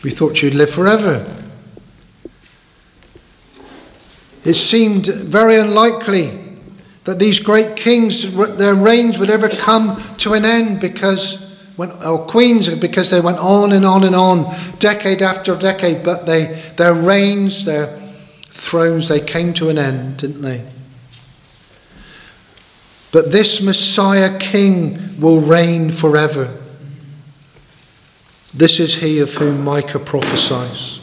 We 0.03 0.11
thought 0.11 0.39
she'd 0.39 0.55
live 0.55 0.71
forever. 0.71 1.23
It 4.43 4.55
seemed 4.55 5.09
very 5.09 5.57
unlikely 5.57 6.41
that 7.05 7.19
these 7.19 7.41
great 7.41 7.77
kings, 7.77 8.35
their 8.57 8.75
reigns 8.75 9.19
would 9.19 9.29
ever 9.29 9.51
come 9.51 10.03
to 10.17 10.33
an 10.33 10.47
end 10.47 10.81
because, 10.81 11.59
when, 11.77 11.91
or 12.03 12.25
queens, 12.25 12.75
because 12.77 13.11
they 13.11 13.21
went 13.21 13.37
on 13.37 13.73
and 13.73 13.85
on 13.85 14.03
and 14.03 14.15
on, 14.15 14.51
decade 14.79 15.21
after 15.21 15.55
decade, 15.55 16.03
but 16.03 16.25
they, 16.25 16.59
their 16.79 16.95
reigns, 16.95 17.67
their 17.67 18.01
thrones, 18.55 19.09
they 19.09 19.21
came 19.21 19.53
to 19.55 19.69
an 19.69 19.77
end, 19.77 20.17
didn't 20.17 20.43
they? 20.43 20.65
But 23.13 23.33
this 23.33 23.61
Messiah 23.61 24.39
King 24.39 25.21
will 25.21 25.41
reign 25.41 25.91
forever. 25.91 26.57
This 28.55 28.79
is 28.79 28.97
he 28.97 29.19
of 29.19 29.35
whom 29.35 29.65
Micah 29.65 29.99
prophesies. 29.99 31.01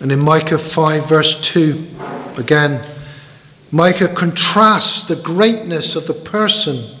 And 0.00 0.12
in 0.12 0.22
Micah 0.22 0.58
5, 0.58 1.08
verse 1.08 1.40
2, 1.40 1.88
again, 2.36 2.84
Micah 3.70 4.08
contrasts 4.08 5.02
the 5.02 5.16
greatness 5.16 5.96
of 5.96 6.06
the 6.06 6.14
person 6.14 6.98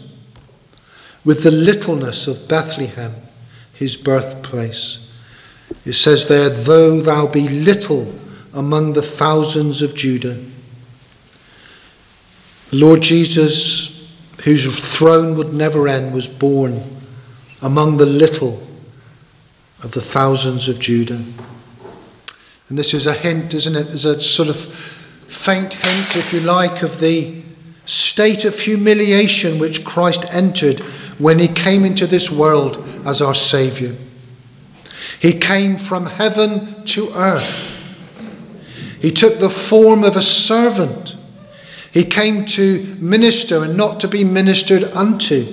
with 1.24 1.42
the 1.42 1.50
littleness 1.50 2.26
of 2.26 2.48
Bethlehem, 2.48 3.14
his 3.74 3.96
birthplace. 3.96 5.11
It 5.84 5.94
says 5.94 6.28
there, 6.28 6.48
Though 6.48 7.00
thou 7.00 7.26
be 7.26 7.48
little 7.48 8.12
among 8.54 8.92
the 8.92 9.02
thousands 9.02 9.82
of 9.82 9.94
Judah. 9.94 10.38
The 12.70 12.76
Lord 12.76 13.02
Jesus, 13.02 14.10
whose 14.44 14.96
throne 14.96 15.36
would 15.36 15.52
never 15.52 15.88
end, 15.88 16.12
was 16.12 16.28
born 16.28 16.82
among 17.60 17.96
the 17.96 18.06
little 18.06 18.62
of 19.82 19.92
the 19.92 20.00
thousands 20.00 20.68
of 20.68 20.78
Judah. 20.78 21.22
And 22.68 22.78
this 22.78 22.94
is 22.94 23.06
a 23.06 23.14
hint, 23.14 23.52
isn't 23.54 23.76
it? 23.76 23.84
There's 23.84 24.04
a 24.04 24.20
sort 24.20 24.48
of 24.48 24.56
faint 24.56 25.74
hint, 25.74 26.16
if 26.16 26.32
you 26.32 26.40
like, 26.40 26.82
of 26.82 27.00
the 27.00 27.42
state 27.84 28.44
of 28.44 28.58
humiliation 28.58 29.58
which 29.58 29.84
Christ 29.84 30.24
entered 30.32 30.80
when 31.18 31.38
he 31.38 31.48
came 31.48 31.84
into 31.84 32.06
this 32.06 32.30
world 32.30 32.82
as 33.04 33.20
our 33.20 33.34
Saviour. 33.34 33.92
He 35.22 35.34
came 35.34 35.76
from 35.76 36.06
heaven 36.06 36.82
to 36.86 37.12
earth. 37.14 37.78
He 39.00 39.12
took 39.12 39.38
the 39.38 39.48
form 39.48 40.02
of 40.02 40.16
a 40.16 40.20
servant. 40.22 41.14
He 41.92 42.02
came 42.02 42.44
to 42.46 42.96
minister 42.98 43.62
and 43.62 43.76
not 43.76 44.00
to 44.00 44.08
be 44.08 44.24
ministered 44.24 44.82
unto. 44.82 45.46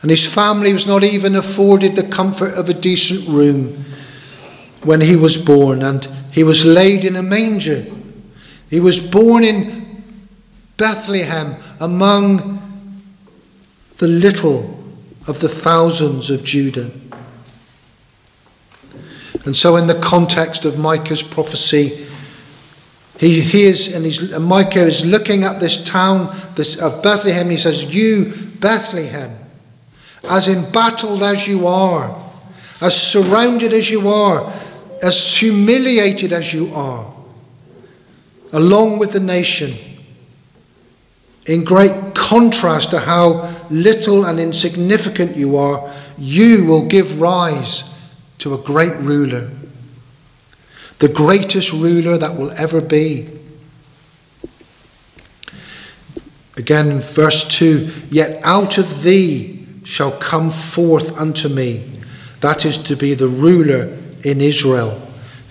And 0.00 0.10
his 0.10 0.26
family 0.26 0.72
was 0.72 0.86
not 0.86 1.04
even 1.04 1.36
afforded 1.36 1.96
the 1.96 2.08
comfort 2.08 2.54
of 2.54 2.70
a 2.70 2.72
decent 2.72 3.28
room 3.28 3.84
when 4.84 5.02
he 5.02 5.16
was 5.16 5.36
born, 5.36 5.82
and 5.82 6.06
he 6.32 6.44
was 6.44 6.64
laid 6.64 7.04
in 7.04 7.16
a 7.16 7.22
manger. 7.22 7.84
He 8.70 8.80
was 8.80 8.98
born 8.98 9.44
in 9.44 10.02
Bethlehem 10.78 11.56
among 11.78 12.88
the 13.98 14.08
little 14.08 14.82
of 15.28 15.40
the 15.40 15.48
thousands 15.50 16.30
of 16.30 16.42
Judah. 16.42 16.90
And 19.44 19.54
so, 19.54 19.76
in 19.76 19.86
the 19.86 19.98
context 20.00 20.64
of 20.64 20.78
Micah's 20.78 21.22
prophecy, 21.22 22.06
he 23.18 23.40
hears 23.40 23.88
and, 23.94 24.04
he's, 24.04 24.32
and 24.32 24.44
Micah 24.44 24.82
is 24.82 25.04
looking 25.04 25.44
at 25.44 25.60
this 25.60 25.84
town 25.84 26.34
this, 26.56 26.80
of 26.80 27.02
Bethlehem, 27.02 27.50
he 27.50 27.58
says, 27.58 27.94
You, 27.94 28.32
Bethlehem, 28.58 29.36
as 30.28 30.48
embattled 30.48 31.22
as 31.22 31.46
you 31.46 31.66
are, 31.66 32.20
as 32.80 33.00
surrounded 33.00 33.72
as 33.72 33.90
you 33.90 34.08
are, 34.08 34.52
as 35.02 35.36
humiliated 35.36 36.32
as 36.32 36.52
you 36.52 36.74
are, 36.74 37.12
along 38.52 38.98
with 38.98 39.12
the 39.12 39.20
nation, 39.20 39.74
in 41.46 41.62
great 41.62 42.14
contrast 42.14 42.90
to 42.90 42.98
how 42.98 43.54
little 43.70 44.24
and 44.24 44.40
insignificant 44.40 45.36
you 45.36 45.58
are, 45.58 45.92
you 46.16 46.64
will 46.64 46.88
give 46.88 47.20
rise 47.20 47.93
to 48.38 48.54
a 48.54 48.58
great 48.58 48.96
ruler, 48.96 49.50
the 50.98 51.08
greatest 51.08 51.72
ruler 51.72 52.18
that 52.18 52.36
will 52.36 52.52
ever 52.52 52.80
be. 52.80 53.28
Again, 56.56 57.00
verse 57.00 57.44
2 57.48 57.90
Yet 58.10 58.40
out 58.44 58.78
of 58.78 59.02
thee 59.02 59.66
shall 59.84 60.12
come 60.12 60.50
forth 60.50 61.18
unto 61.18 61.48
me 61.48 61.94
That 62.44 62.66
is 62.66 62.76
to 62.76 62.94
be 62.94 63.14
the 63.14 63.26
ruler 63.26 63.96
in 64.22 64.42
Israel, 64.42 65.00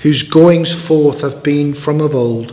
whose 0.03 0.21
goings 0.21 0.71
forth 0.87 1.21
have 1.21 1.41
been 1.41 1.73
from 1.73 1.99
of 1.99 2.13
old, 2.13 2.51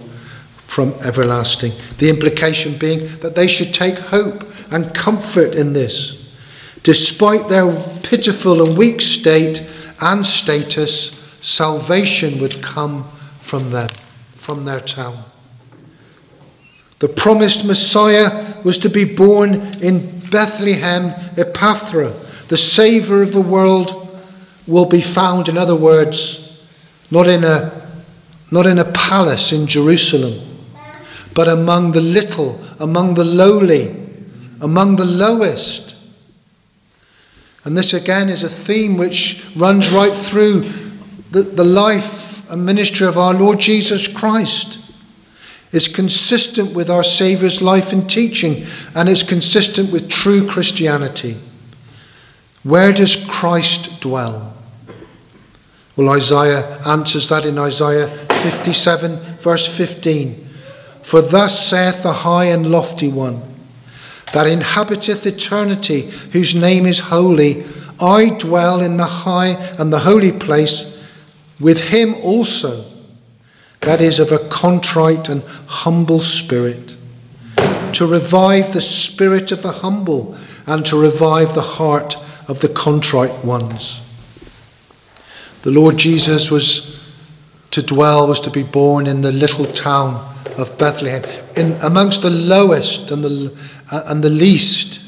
from 0.67 0.95
everlasting. 1.05 1.73
The 1.99 2.09
implication 2.09 2.79
being 2.79 3.07
that 3.19 3.35
they 3.35 3.47
should 3.47 3.75
take 3.75 3.99
hope 3.99 4.47
and 4.71 4.95
comfort 4.95 5.55
in 5.55 5.75
this. 5.75 6.35
Despite 6.83 7.51
their 7.51 7.71
pitiful 8.03 8.67
and 8.67 8.79
weak 8.79 9.03
state 9.03 9.59
and 10.01 10.27
status, 10.27 11.13
salvation 11.41 12.41
would 12.41 12.63
come 12.63 13.05
from 13.39 13.71
them, 13.71 13.89
from 14.35 14.65
their 14.65 14.81
town. 14.81 15.25
The 17.01 17.09
promised 17.09 17.65
Messiah 17.65 18.63
was 18.63 18.77
to 18.79 18.91
be 18.91 19.05
born 19.05 19.55
in 19.83 20.21
Bethlehem, 20.31 21.11
Ephrathah. 21.37 22.49
The 22.49 22.59
Saviour 22.59 23.23
of 23.23 23.33
the 23.33 23.41
world 23.41 24.19
will 24.67 24.87
be 24.87 25.01
found, 25.01 25.49
in 25.49 25.57
other 25.57 25.75
words, 25.75 26.63
not 27.11 27.27
in 27.27 27.43
a, 27.43 27.73
not 28.51 28.67
in 28.67 28.79
a 28.79 28.85
palace 28.93 29.53
in 29.53 29.67
Jerusalem, 29.67 30.47
but 31.35 31.49
among 31.49 31.93
the 31.93 32.01
little, 32.01 32.61
among 32.79 33.15
the 33.15 33.25
lowly, 33.25 33.97
among 34.61 34.97
the 34.97 35.05
lowest. 35.05 35.97
And 37.71 37.79
this 37.79 37.95
again 37.95 38.29
is 38.29 38.43
a 38.43 38.49
theme 38.49 38.97
which 38.97 39.47
runs 39.55 39.93
right 39.93 40.13
through 40.13 40.63
the, 41.31 41.43
the 41.43 41.63
life 41.63 42.51
and 42.51 42.67
ministry 42.67 43.07
of 43.07 43.17
our 43.17 43.33
Lord 43.33 43.61
Jesus 43.61 44.09
Christ. 44.09 44.81
It's 45.71 45.87
consistent 45.87 46.75
with 46.75 46.91
our 46.91 47.05
Saviour's 47.05 47.63
life 47.63 47.93
and 47.93 48.11
teaching, 48.11 48.67
and 48.97 49.09
it's 49.09 49.23
consistent 49.23 49.93
with 49.93 50.09
true 50.11 50.49
Christianity. 50.49 51.37
Where 52.65 52.93
does 52.93 53.25
Christ 53.31 54.01
dwell? 54.01 54.57
Well, 55.95 56.09
Isaiah 56.09 56.77
answers 56.85 57.29
that 57.29 57.47
in 57.47 57.57
Isaiah 57.57 58.09
57, 58.09 59.17
verse 59.37 59.79
15. 59.79 60.35
For 61.05 61.23
thus 61.23 61.69
saith 61.69 62.03
the 62.03 62.15
high 62.15 62.47
and 62.47 62.69
lofty 62.69 63.07
one, 63.07 63.43
that 64.33 64.47
inhabiteth 64.47 65.27
eternity, 65.27 66.11
whose 66.33 66.55
name 66.55 66.87
is 66.87 67.01
holy, 67.01 67.65
I 68.01 68.31
dwell 68.31 68.81
in 68.81 68.97
the 68.97 69.05
high 69.05 69.57
and 69.79 69.93
the 69.93 70.01
holy 70.01 70.33
place 70.33 70.87
with 71.59 71.91
him 71.91 72.15
also, 72.23 72.85
that 73.81 74.01
is, 74.01 74.19
of 74.19 74.33
a 74.33 74.49
contrite 74.49 75.29
and 75.29 75.43
humble 75.67 76.21
spirit, 76.21 76.97
to 77.93 78.07
revive 78.07 78.73
the 78.73 78.81
spirit 78.81 79.53
of 79.53 79.63
the 79.63 79.73
humble 79.73 80.37
and 80.67 80.87
to 80.87 81.01
revive 81.01 81.55
the 81.55 81.61
heart 81.61 82.17
of 82.49 82.61
the 82.61 82.69
contrite 82.69 83.45
ones. 83.45 84.01
The 85.63 85.71
Lord 85.71 85.99
Jesus 85.99 86.51
was 86.51 87.05
to 87.73 87.83
dwell, 87.83 88.27
was 88.27 88.41
to 88.41 88.51
be 88.51 88.63
born 88.63 89.07
in 89.07 89.21
the 89.21 89.33
little 89.33 89.67
town 89.67 90.27
of 90.57 90.77
Bethlehem, 90.79 91.23
in 91.57 91.73
amongst 91.83 92.23
the 92.23 92.31
lowest 92.31 93.11
and 93.11 93.23
the, 93.23 93.57
and 93.91 94.23
the 94.23 94.31
least. 94.31 95.01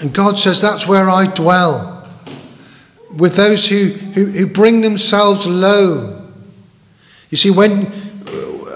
And 0.00 0.12
God 0.12 0.38
says, 0.38 0.60
That's 0.60 0.86
where 0.86 1.08
I 1.08 1.26
dwell. 1.26 2.08
With 3.16 3.36
those 3.36 3.68
who, 3.68 3.88
who, 3.88 4.26
who 4.26 4.46
bring 4.46 4.80
themselves 4.80 5.46
low. 5.46 6.30
You 7.30 7.36
see, 7.36 7.50
when 7.50 7.92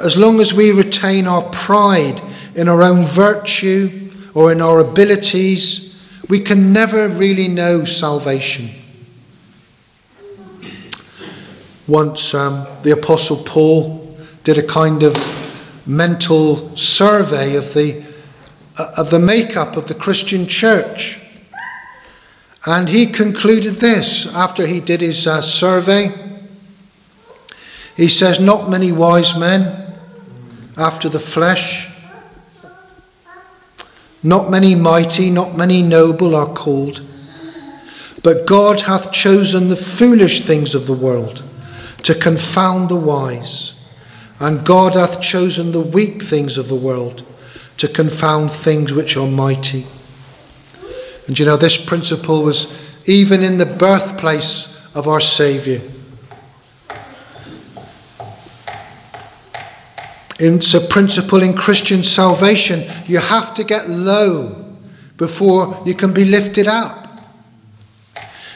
as 0.01 0.17
long 0.17 0.41
as 0.41 0.53
we 0.53 0.71
retain 0.71 1.27
our 1.27 1.43
pride 1.51 2.21
in 2.55 2.69
our 2.69 2.83
own 2.83 3.05
virtue 3.05 4.11
or 4.35 4.53
in 4.53 4.61
our 4.61 4.81
abilities, 4.81 6.01
we 6.29 6.41
can 6.41 6.73
never 6.73 7.09
really 7.09 7.49
know 7.49 7.85
salvation. 7.85 8.69
Once 11.89 12.35
um, 12.35 12.67
the 12.83 12.91
Apostle 12.91 13.37
Paul 13.37 14.17
did 14.45 14.59
a 14.59 14.67
kind 14.67 15.03
of 15.03 15.17
mental 15.87 16.77
survey 16.77 17.57
of 17.57 17.75
the, 17.75 18.05
uh, 18.79 18.93
of 18.99 19.11
the 19.11 19.19
makeup 19.19 19.77
of 19.77 19.87
the 19.87 19.95
Christian 19.95 20.47
church. 20.47 21.21
And 22.67 22.89
he 22.89 23.07
concluded 23.07 23.75
this 23.75 24.27
after 24.35 24.67
he 24.67 24.81
did 24.81 25.01
his 25.01 25.27
uh, 25.27 25.41
survey. 25.41 26.13
He 27.97 28.09
says, 28.09 28.41
Not 28.41 28.69
many 28.69 28.91
wise 28.91 29.39
men 29.39 29.95
after 30.77 31.09
the 31.09 31.21
flesh 31.21 31.91
not 34.27 34.51
many 34.51 34.75
mighty, 34.75 35.31
not 35.31 35.57
many 35.57 35.83
noble 35.83 36.35
are 36.35 36.53
called. 36.53 37.01
But 38.25 38.45
God 38.45 38.81
hath 38.81 39.13
chosen 39.13 39.69
the 39.69 39.77
foolish 39.77 40.41
things 40.41 40.75
of 40.75 40.87
the 40.87 40.93
world 40.93 41.45
to 42.03 42.13
confound 42.13 42.89
the 42.89 42.97
wise. 42.97 43.75
And 44.39 44.67
God 44.67 44.95
hath 44.95 45.23
chosen 45.23 45.73
the 45.73 45.81
weak 45.81 46.23
things 46.23 46.59
of 46.59 46.69
the 46.69 46.75
world 46.75 47.23
to 47.79 47.89
confound 47.89 48.53
things 48.53 48.93
which 48.93 49.17
are 49.17 49.27
mighty. 49.27 49.87
And 51.27 51.39
you 51.39 51.47
know, 51.47 51.57
this 51.57 51.83
principle 51.83 52.43
was 52.43 53.09
even 53.09 53.43
in 53.43 53.59
the 53.59 53.67
birthplace 53.67 54.73
of 54.95 55.09
our 55.09 55.21
Saviour. 55.21 55.81
It's 60.39 60.75
a 60.75 60.81
principle 60.81 61.43
in 61.43 61.55
Christian 61.55 62.03
salvation. 62.03 62.85
You 63.07 63.19
have 63.19 63.55
to 63.55 63.65
get 63.65 63.89
low 63.89 64.77
before 65.17 65.83
you 65.87 65.95
can 65.95 66.13
be 66.13 66.27
lifted 66.27 66.67
up. 66.67 67.07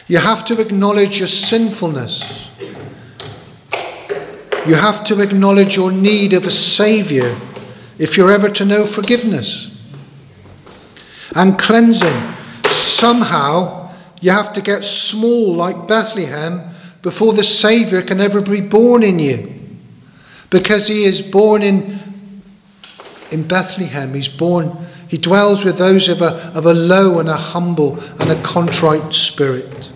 You 0.07 0.19
have 0.19 0.45
to 0.45 0.61
acknowledge 0.61 1.19
your 1.19 1.27
sinfulness. 1.27 2.50
You 4.67 4.75
have 4.75 5.03
to 5.05 5.21
acknowledge 5.21 5.75
your 5.75 5.91
need 5.91 6.33
of 6.33 6.45
a 6.45 6.51
Saviour 6.51 7.35
if 7.97 8.15
you're 8.15 8.31
ever 8.31 8.49
to 8.49 8.65
know 8.65 8.85
forgiveness 8.85 9.67
and 11.35 11.57
cleansing. 11.57 12.33
Somehow, 12.67 13.91
you 14.21 14.29
have 14.29 14.53
to 14.53 14.61
get 14.61 14.85
small 14.85 15.55
like 15.55 15.87
Bethlehem 15.87 16.61
before 17.01 17.33
the 17.33 17.43
Saviour 17.43 18.03
can 18.03 18.19
ever 18.19 18.41
be 18.41 18.61
born 18.61 19.01
in 19.01 19.17
you 19.17 19.51
because 20.51 20.87
he 20.87 21.05
is 21.05 21.21
born 21.21 21.63
in, 21.63 21.99
in 23.31 23.47
Bethlehem. 23.47 24.13
He's 24.13 24.27
born, 24.27 24.77
he 25.07 25.17
dwells 25.17 25.65
with 25.65 25.79
those 25.79 26.07
of 26.07 26.21
a, 26.21 26.35
of 26.53 26.67
a 26.67 26.73
low 26.73 27.17
and 27.17 27.29
a 27.29 27.35
humble 27.35 27.99
and 28.19 28.29
a 28.29 28.39
contrite 28.43 29.11
spirit. 29.13 29.91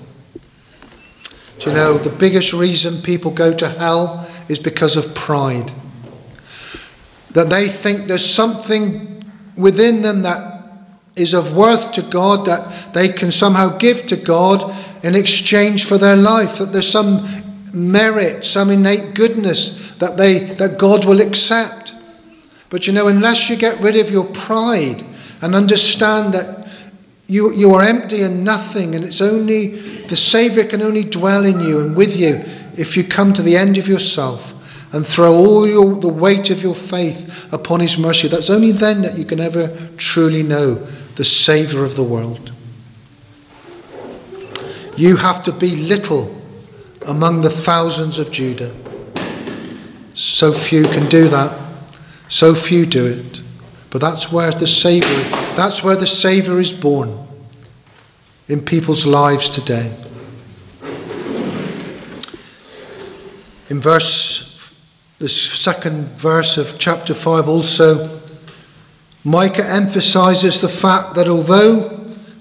Do 1.59 1.69
you 1.69 1.75
know, 1.75 1.97
the 1.99 2.09
biggest 2.09 2.51
reason 2.53 3.01
people 3.03 3.29
go 3.29 3.53
to 3.53 3.69
hell 3.69 4.24
is 4.47 4.59
because 4.59 4.95
of 4.95 5.15
pride. 5.15 5.71
That 7.31 7.49
they 7.49 7.67
think 7.67 8.07
there's 8.07 8.25
something 8.25 9.23
within 9.57 10.01
them 10.01 10.21
that 10.23 10.55
is 11.15 11.33
of 11.33 11.55
worth 11.55 11.93
to 11.93 12.01
God 12.01 12.45
that 12.45 12.93
they 12.93 13.09
can 13.09 13.31
somehow 13.31 13.77
give 13.77 14.05
to 14.07 14.17
God 14.17 14.75
in 15.03 15.15
exchange 15.15 15.85
for 15.85 15.97
their 15.97 16.15
life, 16.15 16.57
that 16.57 16.73
there's 16.73 16.89
some 16.89 17.25
merit, 17.73 18.45
some 18.45 18.69
innate 18.69 19.13
goodness 19.13 19.93
that, 19.95 20.17
they, 20.17 20.39
that 20.39 20.77
God 20.77 21.05
will 21.05 21.21
accept. 21.21 21.93
But 22.69 22.87
you 22.87 22.93
know, 22.93 23.07
unless 23.07 23.49
you 23.49 23.55
get 23.55 23.79
rid 23.79 23.95
of 23.95 24.11
your 24.11 24.25
pride 24.25 25.03
and 25.41 25.55
understand 25.55 26.33
that 26.33 26.67
you, 27.27 27.53
you 27.53 27.73
are 27.73 27.81
empty 27.81 28.21
and 28.21 28.43
nothing, 28.43 28.93
and 28.93 29.03
it's 29.03 29.21
only 29.21 29.67
the 30.07 30.15
Saviour 30.15 30.65
can 30.65 30.81
only 30.81 31.03
dwell 31.03 31.45
in 31.45 31.59
you 31.59 31.79
and 31.79 31.95
with 31.95 32.17
you 32.17 32.43
if 32.77 32.97
you 32.97 33.03
come 33.03 33.33
to 33.33 33.41
the 33.41 33.57
end 33.57 33.77
of 33.77 33.87
yourself 33.87 34.51
and 34.93 35.05
throw 35.05 35.35
all 35.35 35.67
your, 35.67 35.95
the 35.95 36.07
weight 36.07 36.49
of 36.49 36.63
your 36.63 36.75
faith 36.75 37.51
upon 37.51 37.79
His 37.81 37.97
mercy. 37.97 38.27
That's 38.27 38.49
only 38.49 38.71
then 38.71 39.01
that 39.01 39.17
you 39.17 39.25
can 39.25 39.39
ever 39.39 39.67
truly 39.97 40.43
know 40.43 40.75
the 41.15 41.25
Saviour 41.25 41.83
of 41.83 41.95
the 41.95 42.03
world. 42.03 42.51
You 44.95 45.17
have 45.17 45.43
to 45.43 45.51
be 45.51 45.75
little 45.75 46.41
among 47.05 47.41
the 47.41 47.49
thousands 47.49 48.17
of 48.17 48.31
Judah. 48.31 48.73
So 50.13 50.53
few 50.53 50.83
can 50.83 51.09
do 51.09 51.27
that. 51.27 51.59
So 52.29 52.55
few 52.55 52.85
do 52.85 53.05
it. 53.05 53.41
But 53.89 53.99
that's 53.99 54.31
where 54.31 54.51
the 54.51 54.67
Saviour, 54.67 55.19
that's 55.55 55.83
where 55.83 55.95
the 55.95 56.07
Saviour 56.07 56.59
is 56.59 56.71
born 56.71 57.27
in 58.47 58.61
people's 58.61 59.05
lives 59.05 59.49
today. 59.49 59.93
In 63.69 63.79
verse, 63.79 64.73
the 65.19 65.29
second 65.29 66.07
verse 66.09 66.57
of 66.57 66.77
chapter 66.77 67.13
5 67.13 67.47
also, 67.49 68.21
Micah 69.23 69.65
emphasizes 69.65 70.61
the 70.61 70.69
fact 70.69 71.15
that 71.15 71.27
although 71.27 71.89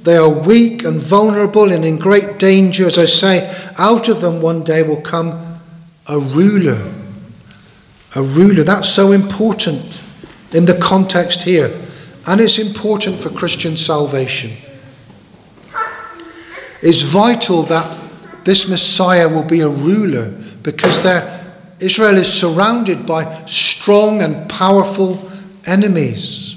they 0.03 0.17
are 0.17 0.29
weak 0.29 0.85
and 0.85 1.01
vulnerable 1.01 1.73
and 1.73 1.85
in 1.85 1.99
great 1.99 2.39
danger, 2.39 2.87
as 2.87 2.99
I 2.99 3.07
say, 3.07 3.51
out 3.79 4.09
of 4.09 4.21
them 4.21 4.43
one 4.43 4.63
day 4.63 4.83
will 4.83 5.01
come 5.01 5.61
a 6.07 6.19
ruler 6.19 6.93
a 8.15 8.23
ruler. 8.23 8.63
That's 8.63 8.89
so 8.89 9.13
important 9.13 10.03
in 10.53 10.65
the 10.65 10.79
context 10.79 11.43
here. 11.43 11.77
And 12.27 12.41
it's 12.41 12.59
important 12.59 13.17
for 13.17 13.31
Christian 13.31 13.77
salvation. 13.77 14.53
It's 16.81 17.03
vital 17.03 17.63
that 17.65 17.99
this 18.45 18.69
Messiah 18.69 19.29
will 19.29 19.43
be 19.43 19.61
a 19.61 19.69
ruler 19.69 20.33
because 20.65 21.05
Israel 21.79 22.17
is 22.17 22.33
surrounded 22.33 23.07
by 23.07 23.45
strong 23.45 24.23
and 24.23 24.51
powerful 24.51 25.31
enemies. 25.67 26.51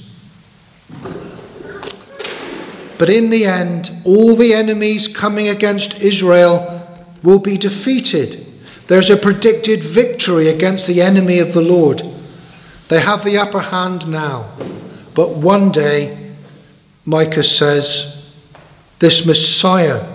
But 2.97 3.09
in 3.09 3.29
the 3.29 3.45
end, 3.45 3.91
all 4.05 4.35
the 4.35 4.55
enemies 4.55 5.07
coming 5.07 5.49
against 5.49 6.01
Israel 6.01 6.73
will 7.21 7.37
be 7.37 7.57
defeated. 7.57 8.43
There's 8.87 9.09
a 9.09 9.17
predicted 9.17 9.83
victory 9.83 10.47
against 10.47 10.87
the 10.87 11.01
enemy 11.01 11.39
of 11.39 11.53
the 11.53 11.61
Lord. 11.61 12.01
They 12.87 13.01
have 13.01 13.23
the 13.23 13.37
upper 13.37 13.59
hand 13.59 14.07
now. 14.07 14.49
But 15.13 15.35
one 15.35 15.71
day, 15.71 16.33
Micah 17.05 17.43
says, 17.43 18.33
this 18.99 19.25
Messiah 19.25 20.07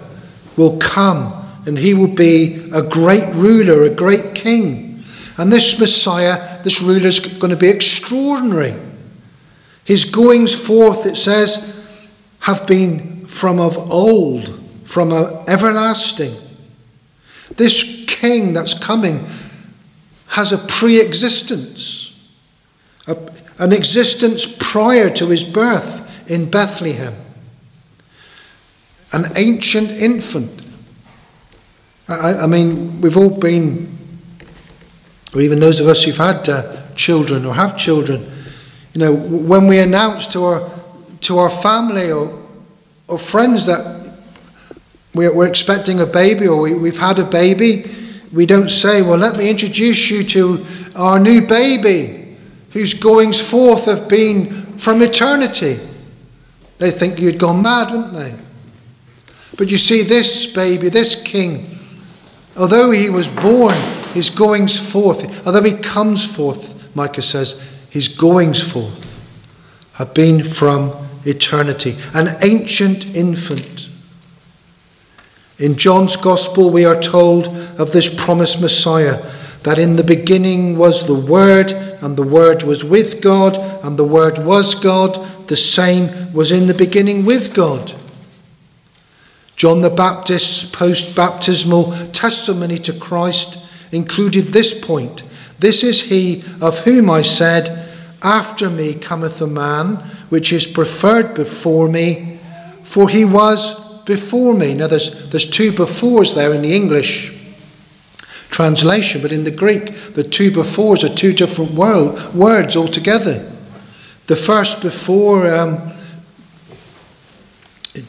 will 0.57 0.79
come 0.79 1.42
and 1.65 1.79
he 1.79 1.95
will 1.95 2.09
be 2.15 2.69
a 2.73 2.83
great 2.83 3.35
ruler, 3.35 3.85
a 3.85 3.91
great 3.91 4.35
king. 4.35 5.05
And 5.39 5.53
this 5.53 5.79
Messiah, 5.79 6.63
this 6.63 6.83
ruler, 6.83 7.07
is 7.07 7.21
going 7.21 7.51
to 7.51 7.57
be 7.57 7.69
extraordinary. 7.69 8.75
His 9.85 10.05
goings 10.05 10.55
forth, 10.55 11.07
it 11.07 11.17
says, 11.17 11.87
have 12.41 12.67
been 12.67 13.27
from 13.27 13.59
of 13.59 13.91
old, 13.91 14.61
from 14.85 15.13
everlasting. 15.49 16.35
This 17.57 18.05
king 18.07 18.53
that's 18.53 18.79
coming 18.79 19.25
has 20.29 20.53
a 20.53 20.59
pre 20.59 21.01
existence, 21.01 22.19
an 23.07 23.73
existence 23.73 24.47
prior 24.59 25.11
to 25.11 25.27
his 25.27 25.45
birth 25.45 26.31
in 26.31 26.51
Bethlehem, 26.51 27.15
an 29.13 29.27
ancient 29.37 29.91
infant. 29.91 30.62
I, 32.09 32.35
I 32.35 32.47
mean, 32.47 33.01
we've 33.01 33.17
all 33.17 33.31
been, 33.31 33.97
or 35.35 35.41
even 35.41 35.61
those 35.61 35.81
of 35.81 35.87
us 35.87 36.03
who've 36.03 36.17
had 36.17 36.49
uh, 36.49 36.95
children 36.95 37.45
or 37.47 37.55
have 37.55 37.77
children, 37.77 38.29
you 38.93 39.01
know, 39.01 39.15
when 39.15 39.67
we 39.67 39.79
announce 39.79 40.27
to 40.29 40.45
our 40.45 40.71
to 41.23 41.39
our 41.39 41.51
family 41.51 42.11
or, 42.11 42.39
or 43.09 43.19
friends 43.19 43.67
that 43.67 44.13
we're, 45.15 45.35
we're 45.35 45.47
expecting 45.47 46.01
a 46.01 46.07
baby 46.07 46.47
or 46.47 46.61
we, 46.61 46.75
we've 46.75 46.99
had 46.99 47.19
a 47.19 47.25
baby, 47.25 47.85
we 48.33 48.45
don't 48.45 48.69
say, 48.69 49.03
Well, 49.03 49.19
let 49.19 49.37
me 49.37 49.49
introduce 49.49 50.11
you 50.11 50.25
to 50.25 50.67
our 50.95 51.19
new 51.19 51.47
baby 51.47 52.37
whose 52.73 52.95
goings 52.95 53.41
forth 53.41 53.87
have 53.87 54.09
been 54.09 54.79
from 54.79 55.03
eternity. 55.03 55.79
They 56.79 56.91
think 56.91 57.21
you'd 57.21 57.39
gone 57.39 57.63
mad, 57.63 57.93
wouldn't 57.93 58.15
they? 58.15 58.35
But 59.57 59.71
you 59.71 59.79
see, 59.79 60.03
this 60.03 60.47
baby, 60.47 60.89
this 60.89 61.23
king, 61.23 61.72
although 62.57 62.91
he 62.91 63.11
was 63.11 63.29
born, 63.29 63.75
his 64.13 64.31
goings 64.31 64.79
forth, 64.79 65.47
although 65.47 65.63
he 65.63 65.73
comes 65.73 66.25
forth, 66.25 66.95
Micah 66.95 67.23
says, 67.23 67.61
his 67.91 68.09
goings 68.09 68.63
forth 68.63 69.09
have 69.95 70.15
been 70.15 70.43
from 70.43 70.93
eternity, 71.25 71.97
an 72.15 72.37
ancient 72.43 73.15
infant. 73.15 73.89
In 75.59 75.77
John's 75.77 76.17
Gospel, 76.17 76.71
we 76.71 76.85
are 76.85 77.01
told 77.01 77.47
of 77.79 77.93
this 77.93 78.13
promised 78.13 78.61
Messiah 78.61 79.23
that 79.63 79.79
in 79.79 79.97
the 79.97 80.05
beginning 80.05 80.77
was 80.77 81.07
the 81.07 81.15
Word, 81.15 81.71
and 81.71 82.17
the 82.17 82.23
Word 82.23 82.65
was 82.65 82.85
with 82.85 83.23
God, 83.23 83.57
and 83.85 83.97
the 83.97 84.05
Word 84.05 84.39
was 84.39 84.75
God. 84.75 85.15
The 85.47 85.57
same 85.57 86.33
was 86.33 86.51
in 86.51 86.67
the 86.67 86.75
beginning 86.75 87.25
with 87.25 87.55
God. 87.55 87.95
John 89.63 89.81
the 89.81 89.91
Baptist's 89.91 90.69
post 90.69 91.15
baptismal 91.15 91.93
testimony 92.09 92.79
to 92.79 92.93
Christ 92.93 93.65
included 93.93 94.47
this 94.47 94.77
point 94.77 95.23
This 95.61 95.85
is 95.85 96.03
he 96.03 96.43
of 96.61 96.81
whom 96.81 97.09
I 97.09 97.23
said, 97.23 97.89
After 98.25 98.69
me 98.69 98.95
cometh 98.95 99.41
a 99.41 99.47
man 99.47 99.99
which 100.31 100.53
is 100.53 100.67
preferred 100.67 101.35
before 101.35 101.89
me, 101.89 102.41
for 102.83 103.09
he 103.09 103.25
was 103.25 104.03
before 104.03 104.53
me. 104.53 104.75
Now, 104.75 104.89
there's, 104.89 105.31
there's 105.31 105.49
two 105.49 105.71
befores 105.71 106.35
there 106.35 106.53
in 106.53 106.63
the 106.63 106.75
English 106.75 107.33
translation, 108.51 109.23
but 109.23 109.31
in 109.31 109.45
the 109.45 109.53
Greek, 109.53 109.95
the 110.15 110.25
two 110.25 110.51
befores 110.51 111.05
are 111.05 111.15
two 111.15 111.33
different 111.33 111.71
word, 111.71 112.35
words 112.35 112.77
altogether. 112.77 113.49
The 114.27 114.35
first 114.35 114.83
before 114.83 115.49
um, 115.55 115.93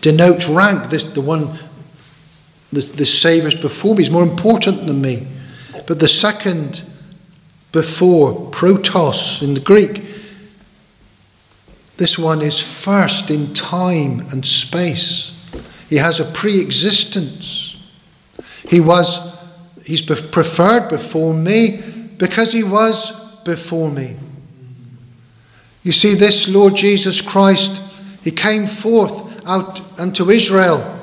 denotes 0.02 0.48
rank. 0.48 0.90
This, 0.90 1.04
the 1.04 1.22
one, 1.22 1.58
the, 2.72 2.82
the 2.82 3.06
Saviour's 3.06 3.56
before 3.56 3.96
me 3.96 4.04
is 4.04 4.10
more 4.10 4.24
important 4.24 4.86
than 4.86 5.02
me. 5.02 5.28
But 5.88 6.00
the 6.00 6.08
second 6.08 6.84
before, 7.72 8.52
protos 8.52 9.42
in 9.42 9.54
the 9.54 9.60
Greek, 9.60 10.04
this 11.98 12.18
one 12.18 12.42
is 12.42 12.60
first 12.60 13.30
in 13.30 13.54
time 13.54 14.22
and 14.32 14.46
space. 14.46 15.30
He 15.90 15.98
has 15.98 16.20
a 16.20 16.26
pre 16.26 16.60
existence. 16.60 17.78
He 18.68 18.80
was, 18.80 19.20
he's 19.86 20.02
preferred 20.02 20.90
before 20.90 21.34
me 21.34 21.82
because 22.18 22.52
he 22.52 22.64
was 22.64 23.12
before 23.44 23.92
me. 23.92 24.16
You 25.84 25.92
see, 25.92 26.16
this 26.16 26.48
Lord 26.48 26.76
Jesus 26.76 27.22
Christ, 27.22 27.82
he 28.24 28.32
came 28.32 28.66
forth 28.66 29.23
out 29.46 29.82
unto 30.00 30.30
Israel, 30.30 31.00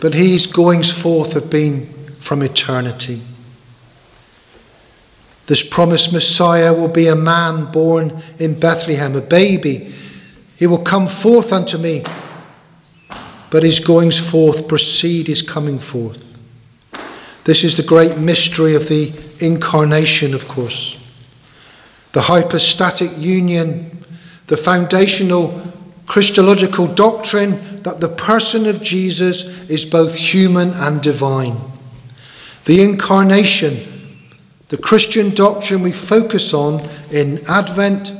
but 0.00 0.14
his 0.14 0.46
goings 0.46 0.92
forth 0.92 1.32
have 1.32 1.50
been 1.50 1.86
from 2.18 2.42
eternity. 2.42 3.20
This 5.46 5.62
promised 5.62 6.12
Messiah 6.12 6.72
will 6.72 6.88
be 6.88 7.06
a 7.06 7.16
man 7.16 7.70
born 7.70 8.22
in 8.38 8.58
Bethlehem, 8.58 9.14
a 9.14 9.20
baby. 9.20 9.92
He 10.56 10.66
will 10.66 10.78
come 10.78 11.06
forth 11.06 11.52
unto 11.52 11.76
me, 11.76 12.02
but 13.50 13.62
his 13.62 13.80
goings 13.80 14.18
forth 14.18 14.66
precede 14.68 15.26
his 15.26 15.42
coming 15.42 15.78
forth. 15.78 16.38
This 17.44 17.62
is 17.62 17.76
the 17.76 17.82
great 17.82 18.16
mystery 18.16 18.74
of 18.74 18.88
the 18.88 19.12
incarnation, 19.38 20.32
of 20.32 20.48
course. 20.48 20.98
The 22.12 22.22
hypostatic 22.22 23.10
union, 23.18 23.98
the 24.46 24.56
foundational 24.56 25.60
Christological 26.06 26.86
doctrine 26.86 27.82
that 27.82 28.00
the 28.00 28.08
person 28.08 28.66
of 28.66 28.82
Jesus 28.82 29.44
is 29.70 29.84
both 29.84 30.16
human 30.16 30.70
and 30.74 31.02
divine. 31.02 31.56
The 32.64 32.82
incarnation 32.82 33.94
the 34.74 34.82
Christian 34.82 35.32
doctrine 35.32 35.82
we 35.82 35.92
focus 35.92 36.52
on 36.52 36.88
in 37.12 37.38
Advent, 37.48 38.12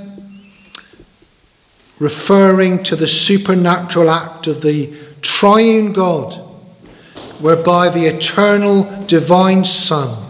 referring 1.99 2.85
to 2.85 2.95
the 2.95 3.09
supernatural 3.09 4.09
act 4.09 4.47
of 4.47 4.63
the 4.63 4.95
triune 5.21 5.93
God, 5.93 6.35
whereby 7.41 7.89
the 7.89 8.05
eternal 8.05 8.85
divine 9.07 9.65
Son 9.65 10.25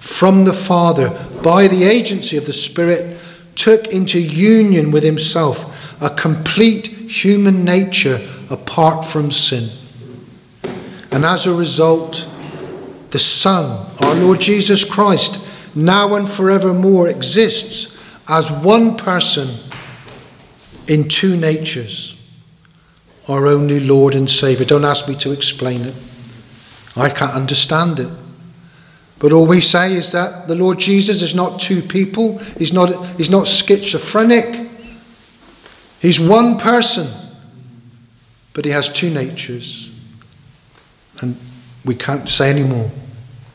from 0.00 0.44
the 0.44 0.52
Father, 0.52 1.10
by 1.44 1.68
the 1.68 1.84
agency 1.84 2.36
of 2.36 2.46
the 2.46 2.52
Spirit, 2.52 3.16
took 3.54 3.86
into 3.86 4.20
union 4.20 4.90
with 4.90 5.04
himself 5.04 6.00
a 6.02 6.10
complete 6.10 6.97
human 7.08 7.64
nature 7.64 8.20
apart 8.50 9.04
from 9.04 9.32
sin. 9.32 9.70
And 11.10 11.24
as 11.24 11.46
a 11.46 11.54
result, 11.54 12.28
the 13.10 13.18
Son, 13.18 13.86
our 14.02 14.14
Lord 14.14 14.40
Jesus 14.40 14.84
Christ, 14.84 15.44
now 15.74 16.14
and 16.14 16.28
forevermore 16.28 17.08
exists 17.08 17.96
as 18.28 18.52
one 18.52 18.96
person 18.96 19.48
in 20.86 21.08
two 21.08 21.36
natures, 21.36 22.16
our 23.26 23.46
only 23.46 23.80
Lord 23.80 24.14
and 24.14 24.28
Saviour. 24.28 24.66
Don't 24.66 24.84
ask 24.84 25.08
me 25.08 25.14
to 25.16 25.32
explain 25.32 25.82
it. 25.82 25.94
I 26.96 27.08
can't 27.08 27.32
understand 27.32 28.00
it. 28.00 28.10
But 29.18 29.32
all 29.32 29.46
we 29.46 29.60
say 29.60 29.94
is 29.94 30.12
that 30.12 30.46
the 30.46 30.54
Lord 30.54 30.78
Jesus 30.78 31.22
is 31.22 31.34
not 31.34 31.58
two 31.58 31.82
people, 31.82 32.38
he's 32.58 32.72
not, 32.72 33.06
he's 33.16 33.30
not 33.30 33.46
schizophrenic, 33.46 34.67
he's 36.00 36.20
one 36.20 36.58
person, 36.58 37.08
but 38.54 38.64
he 38.64 38.70
has 38.70 38.88
two 38.88 39.10
natures. 39.10 39.90
And 41.20 41.36
we 41.84 41.94
can't 41.94 42.28
say 42.28 42.50
any 42.50 42.64
more 42.64 42.90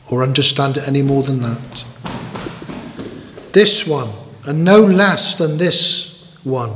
or 0.10 0.24
understand 0.24 0.78
it 0.78 0.88
any 0.88 1.02
more 1.02 1.24
than 1.24 1.42
that. 1.42 1.86
This 3.54 3.88
one, 3.88 4.10
and 4.46 4.66
no 4.66 4.84
less 4.84 5.38
than 5.38 5.58
this 5.58 6.36
one, 6.44 6.72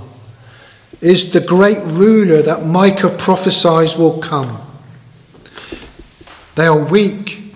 is 1.01 1.31
the 1.31 1.41
great 1.41 1.79
ruler 1.83 2.41
that 2.41 2.65
Micah 2.65 3.09
prophesies 3.09 3.97
will 3.97 4.19
come. 4.19 4.61
They 6.55 6.65
are 6.65 6.83
weak, 6.83 7.53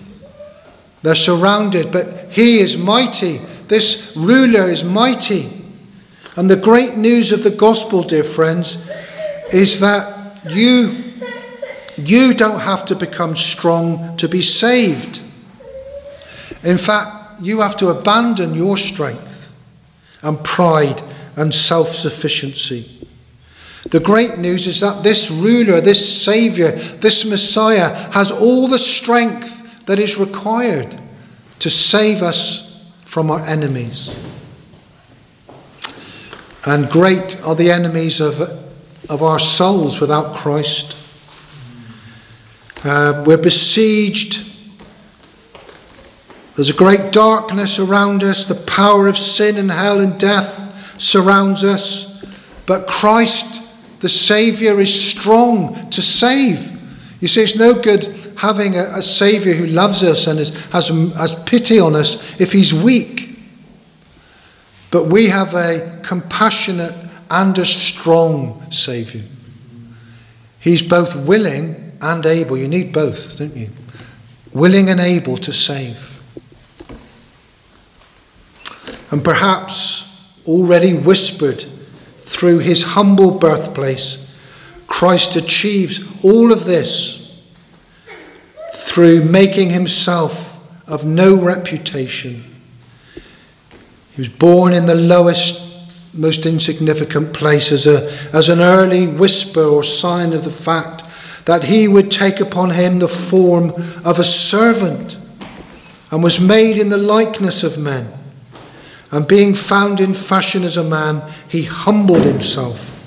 they're 1.01 1.15
surrounded, 1.15 1.91
but 1.91 2.31
he 2.31 2.59
is 2.59 2.77
mighty. 2.77 3.39
This 3.67 4.13
ruler 4.15 4.69
is 4.69 4.83
mighty. 4.83 5.60
And 6.35 6.49
the 6.49 6.55
great 6.55 6.95
news 6.95 7.31
of 7.31 7.43
the 7.43 7.49
gospel, 7.49 8.03
dear 8.03 8.23
friends, 8.23 8.77
is 9.51 9.79
that 9.79 10.39
you, 10.49 10.95
You 11.97 12.33
don't 12.33 12.61
have 12.61 12.85
to 12.85 12.95
become 12.95 13.35
strong 13.35 14.15
to 14.17 14.27
be 14.27 14.41
saved. 14.41 15.21
In 16.63 16.77
fact, 16.77 17.41
you 17.41 17.59
have 17.59 17.75
to 17.77 17.89
abandon 17.89 18.55
your 18.55 18.77
strength 18.77 19.55
and 20.21 20.43
pride 20.43 21.01
and 21.35 21.53
self 21.53 21.89
sufficiency. 21.89 23.07
The 23.89 23.99
great 23.99 24.37
news 24.37 24.67
is 24.67 24.79
that 24.79 25.03
this 25.03 25.29
ruler, 25.29 25.81
this 25.81 26.23
Saviour, 26.23 26.71
this 26.71 27.25
Messiah 27.25 27.93
has 28.11 28.31
all 28.31 28.67
the 28.67 28.79
strength 28.79 29.85
that 29.85 29.99
is 29.99 30.17
required 30.17 30.97
to 31.59 31.69
save 31.69 32.21
us 32.21 32.89
from 33.05 33.29
our 33.29 33.41
enemies. 33.45 34.15
And 36.65 36.89
great 36.89 37.41
are 37.43 37.55
the 37.55 37.71
enemies 37.71 38.21
of, 38.21 38.39
of 39.09 39.23
our 39.23 39.39
souls 39.39 39.99
without 39.99 40.35
Christ. 40.35 40.95
Uh, 42.83 43.23
we're 43.25 43.37
besieged. 43.37 44.47
There's 46.55 46.69
a 46.69 46.75
great 46.75 47.11
darkness 47.11 47.79
around 47.79 48.23
us. 48.23 48.43
The 48.43 48.55
power 48.55 49.07
of 49.07 49.17
sin 49.17 49.57
and 49.57 49.71
hell 49.71 49.99
and 49.99 50.19
death 50.19 50.99
surrounds 51.01 51.63
us. 51.63 52.23
But 52.67 52.87
Christ, 52.87 53.61
the 54.01 54.09
Saviour, 54.09 54.79
is 54.79 55.11
strong 55.11 55.89
to 55.89 56.01
save. 56.01 56.69
You 57.21 57.27
see, 57.27 57.41
it's 57.41 57.57
no 57.57 57.73
good 57.73 58.33
having 58.37 58.75
a, 58.75 58.83
a 58.95 59.01
Saviour 59.01 59.55
who 59.55 59.67
loves 59.67 60.03
us 60.03 60.27
and 60.27 60.39
is, 60.39 60.49
has, 60.71 60.89
has 60.89 61.35
pity 61.45 61.79
on 61.79 61.95
us 61.95 62.39
if 62.39 62.51
he's 62.51 62.73
weak. 62.73 63.20
But 64.91 65.05
we 65.05 65.27
have 65.27 65.53
a 65.53 65.99
compassionate 66.03 66.93
and 67.29 67.57
a 67.57 67.65
strong 67.65 68.69
Saviour. 68.71 69.23
He's 70.59 70.81
both 70.81 71.15
willing 71.15 71.97
and 72.01 72.25
able. 72.25 72.57
You 72.57 72.67
need 72.67 72.91
both, 72.91 73.37
don't 73.37 73.55
you? 73.55 73.69
Willing 74.53 74.89
and 74.89 74.99
able 74.99 75.37
to 75.37 75.53
save. 75.53 76.21
And 79.11 79.23
perhaps 79.23 80.33
already 80.45 80.93
whispered 80.93 81.65
through 82.19 82.59
his 82.59 82.83
humble 82.83 83.31
birthplace, 83.31 84.33
Christ 84.87 85.37
achieves 85.37 86.05
all 86.23 86.51
of 86.51 86.65
this 86.65 87.41
through 88.73 89.23
making 89.23 89.69
himself 89.69 90.57
of 90.87 91.05
no 91.05 91.35
reputation 91.35 92.50
he 94.13 94.21
was 94.21 94.29
born 94.29 94.73
in 94.73 94.85
the 94.85 94.95
lowest, 94.95 95.89
most 96.13 96.45
insignificant 96.45 97.33
place 97.33 97.71
as, 97.71 97.87
a, 97.87 98.11
as 98.33 98.49
an 98.49 98.59
early 98.59 99.07
whisper 99.07 99.63
or 99.63 99.83
sign 99.83 100.33
of 100.33 100.43
the 100.43 100.51
fact 100.51 101.03
that 101.45 101.63
he 101.63 101.87
would 101.87 102.11
take 102.11 102.39
upon 102.39 102.71
him 102.71 102.99
the 102.99 103.07
form 103.07 103.71
of 104.03 104.19
a 104.19 104.23
servant 104.23 105.17
and 106.11 106.21
was 106.21 106.39
made 106.39 106.77
in 106.77 106.89
the 106.89 106.97
likeness 106.97 107.63
of 107.63 107.77
men. 107.77 108.11
And 109.11 109.27
being 109.27 109.55
found 109.55 109.99
in 109.99 110.13
fashion 110.13 110.63
as 110.63 110.77
a 110.77 110.83
man, 110.83 111.23
he 111.49 111.63
humbled 111.63 112.23
himself 112.23 112.97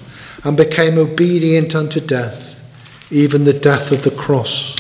and 0.45 0.57
became 0.57 0.99
obedient 0.99 1.75
unto 1.75 2.01
death, 2.01 2.63
even 3.11 3.45
the 3.45 3.53
death 3.53 3.93
of 3.93 4.03
the 4.05 4.11
cross. 4.11 4.77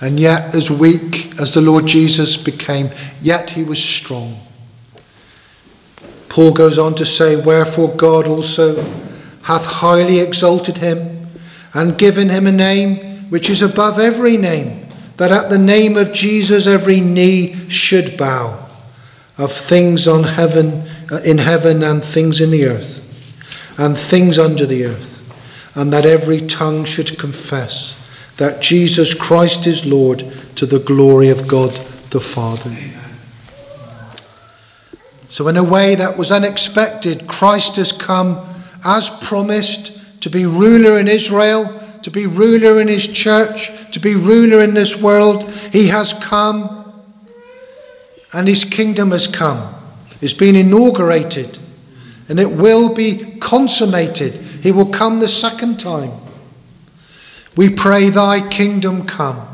And 0.00 0.18
yet, 0.18 0.54
as 0.54 0.70
weak 0.70 1.38
as 1.38 1.52
the 1.52 1.60
Lord 1.60 1.86
Jesus 1.86 2.36
became, 2.36 2.88
yet 3.20 3.50
he 3.50 3.62
was 3.62 3.82
strong. 3.82 4.40
Paul 6.30 6.52
goes 6.52 6.78
on 6.78 6.94
to 6.94 7.04
say, 7.04 7.36
Wherefore 7.36 7.94
God 7.96 8.26
also 8.26 8.82
hath 9.42 9.66
highly 9.66 10.20
exalted 10.20 10.78
him 10.78 11.26
and 11.74 11.98
given 11.98 12.30
him 12.30 12.46
a 12.46 12.52
name 12.52 13.28
which 13.30 13.50
is 13.50 13.60
above 13.60 13.98
every 13.98 14.36
name, 14.38 14.86
that 15.18 15.30
at 15.30 15.50
the 15.50 15.58
name 15.58 15.96
of 15.96 16.12
Jesus 16.12 16.66
every 16.66 17.00
knee 17.00 17.54
should 17.68 18.16
bow, 18.16 18.66
of 19.36 19.52
things 19.52 20.08
on 20.08 20.22
heaven, 20.22 20.88
in 21.24 21.38
heaven 21.38 21.82
and 21.82 22.02
things 22.02 22.40
in 22.40 22.50
the 22.50 22.66
earth, 22.66 23.06
and 23.78 23.98
things 23.98 24.38
under 24.38 24.64
the 24.64 24.86
earth, 24.86 25.18
and 25.76 25.92
that 25.92 26.06
every 26.06 26.40
tongue 26.40 26.84
should 26.84 27.18
confess 27.18 27.99
that 28.40 28.62
Jesus 28.62 29.12
Christ 29.12 29.66
is 29.66 29.84
Lord 29.84 30.24
to 30.54 30.64
the 30.64 30.78
glory 30.78 31.28
of 31.28 31.46
God 31.46 31.72
the 32.08 32.20
Father. 32.20 32.74
So, 35.28 35.46
in 35.48 35.58
a 35.58 35.62
way 35.62 35.94
that 35.94 36.16
was 36.16 36.32
unexpected, 36.32 37.28
Christ 37.28 37.76
has 37.76 37.92
come 37.92 38.42
as 38.82 39.10
promised 39.10 40.22
to 40.22 40.30
be 40.30 40.46
ruler 40.46 40.98
in 40.98 41.06
Israel, 41.06 41.66
to 42.00 42.10
be 42.10 42.24
ruler 42.24 42.80
in 42.80 42.88
his 42.88 43.06
church, 43.06 43.70
to 43.92 44.00
be 44.00 44.14
ruler 44.14 44.62
in 44.62 44.72
this 44.72 44.96
world. 44.96 45.50
He 45.70 45.88
has 45.88 46.14
come 46.14 46.94
and 48.32 48.48
his 48.48 48.64
kingdom 48.64 49.10
has 49.10 49.26
come. 49.26 49.74
It's 50.22 50.32
been 50.32 50.56
inaugurated 50.56 51.58
and 52.30 52.40
it 52.40 52.50
will 52.50 52.94
be 52.94 53.36
consummated. 53.38 54.32
He 54.62 54.72
will 54.72 54.90
come 54.90 55.20
the 55.20 55.28
second 55.28 55.78
time. 55.78 56.29
We 57.60 57.68
pray, 57.68 58.08
Thy 58.08 58.48
kingdom 58.48 59.04
come. 59.04 59.46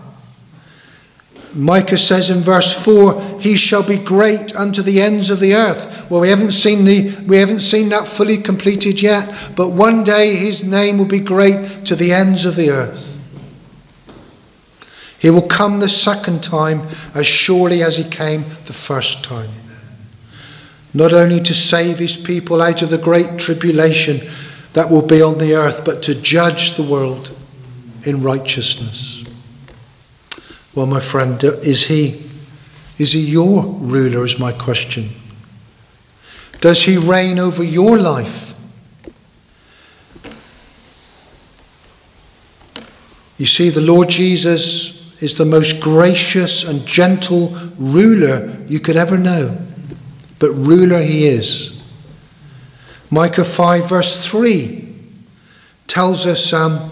Micah 1.57 1.99
says 1.99 2.31
in 2.31 2.39
verse 2.39 2.73
4, 2.85 3.41
He 3.41 3.57
shall 3.57 3.83
be 3.83 3.99
great 3.99 4.55
unto 4.55 4.81
the 4.81 5.01
ends 5.01 5.29
of 5.29 5.41
the 5.41 5.57
earth. 5.57 6.09
Well, 6.09 6.21
we 6.21 6.29
haven't 6.29 6.53
seen 6.53 6.85
the 6.85 7.11
we 7.27 7.39
haven't 7.39 7.63
seen 7.63 7.89
that 7.89 8.07
fully 8.07 8.39
completed 8.39 9.03
yet, 9.03 9.51
but 9.57 9.71
one 9.71 10.05
day 10.05 10.37
his 10.37 10.63
name 10.63 10.99
will 10.99 11.07
be 11.07 11.19
great 11.19 11.85
to 11.87 11.97
the 11.97 12.13
ends 12.13 12.45
of 12.45 12.55
the 12.55 12.71
earth. 12.71 13.21
He 15.19 15.29
will 15.29 15.49
come 15.49 15.81
the 15.81 15.89
second 15.89 16.45
time 16.45 16.87
as 17.13 17.27
surely 17.27 17.83
as 17.83 17.97
he 17.97 18.05
came 18.05 18.43
the 18.67 18.73
first 18.73 19.25
time. 19.25 19.51
Not 20.95 21.13
only 21.13 21.41
to 21.41 21.55
save 21.55 21.99
his 21.99 22.17
people 22.17 22.63
out 22.63 22.83
of 22.83 22.91
the 22.91 22.99
great 22.99 23.37
tribulation 23.37 24.21
that 24.75 24.91
will 24.91 25.05
be 25.05 25.21
on 25.21 25.39
the 25.39 25.57
earth, 25.57 25.85
but 25.85 26.05
to 26.05 26.15
judge 26.15 26.77
the 26.77 26.85
world 26.85 27.36
in 28.07 28.23
righteousness. 28.23 29.25
Well, 30.75 30.87
my 30.87 31.01
friend, 31.01 31.43
is 31.43 31.87
he 31.87 32.23
is 32.99 33.13
he 33.13 33.21
your 33.21 33.63
ruler 33.63 34.25
is 34.25 34.39
my 34.39 34.53
question. 34.53 35.11
Does 36.61 36.83
he 36.83 36.97
reign 36.97 37.39
over 37.39 37.63
your 37.63 37.99
life? 37.99 38.55
You 43.37 43.45
see, 43.45 43.69
the 43.69 43.83
Lord 43.83 44.09
Jesus 44.09 45.23
is 45.23 45.35
the 45.35 45.45
most 45.45 45.81
gracious 45.81 46.65
and 46.65 46.87
gentle 46.87 47.55
ruler 47.79 48.57
you 48.67 48.81
could 48.81 48.97
ever 48.97 49.19
know. 49.19 49.59
But 50.39 50.53
ruler 50.53 51.03
he 51.03 51.27
is. 51.27 51.83
Micah 53.11 53.45
5, 53.45 53.89
verse 53.89 54.27
3 54.27 54.95
tells 55.87 56.27
us 56.27 56.53
um, 56.53 56.91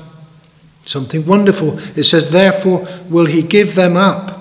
Something 0.85 1.25
wonderful. 1.27 1.79
It 1.97 2.05
says, 2.05 2.31
Therefore 2.31 2.87
will 3.09 3.27
he 3.27 3.43
give 3.43 3.75
them 3.75 3.97
up 3.97 4.35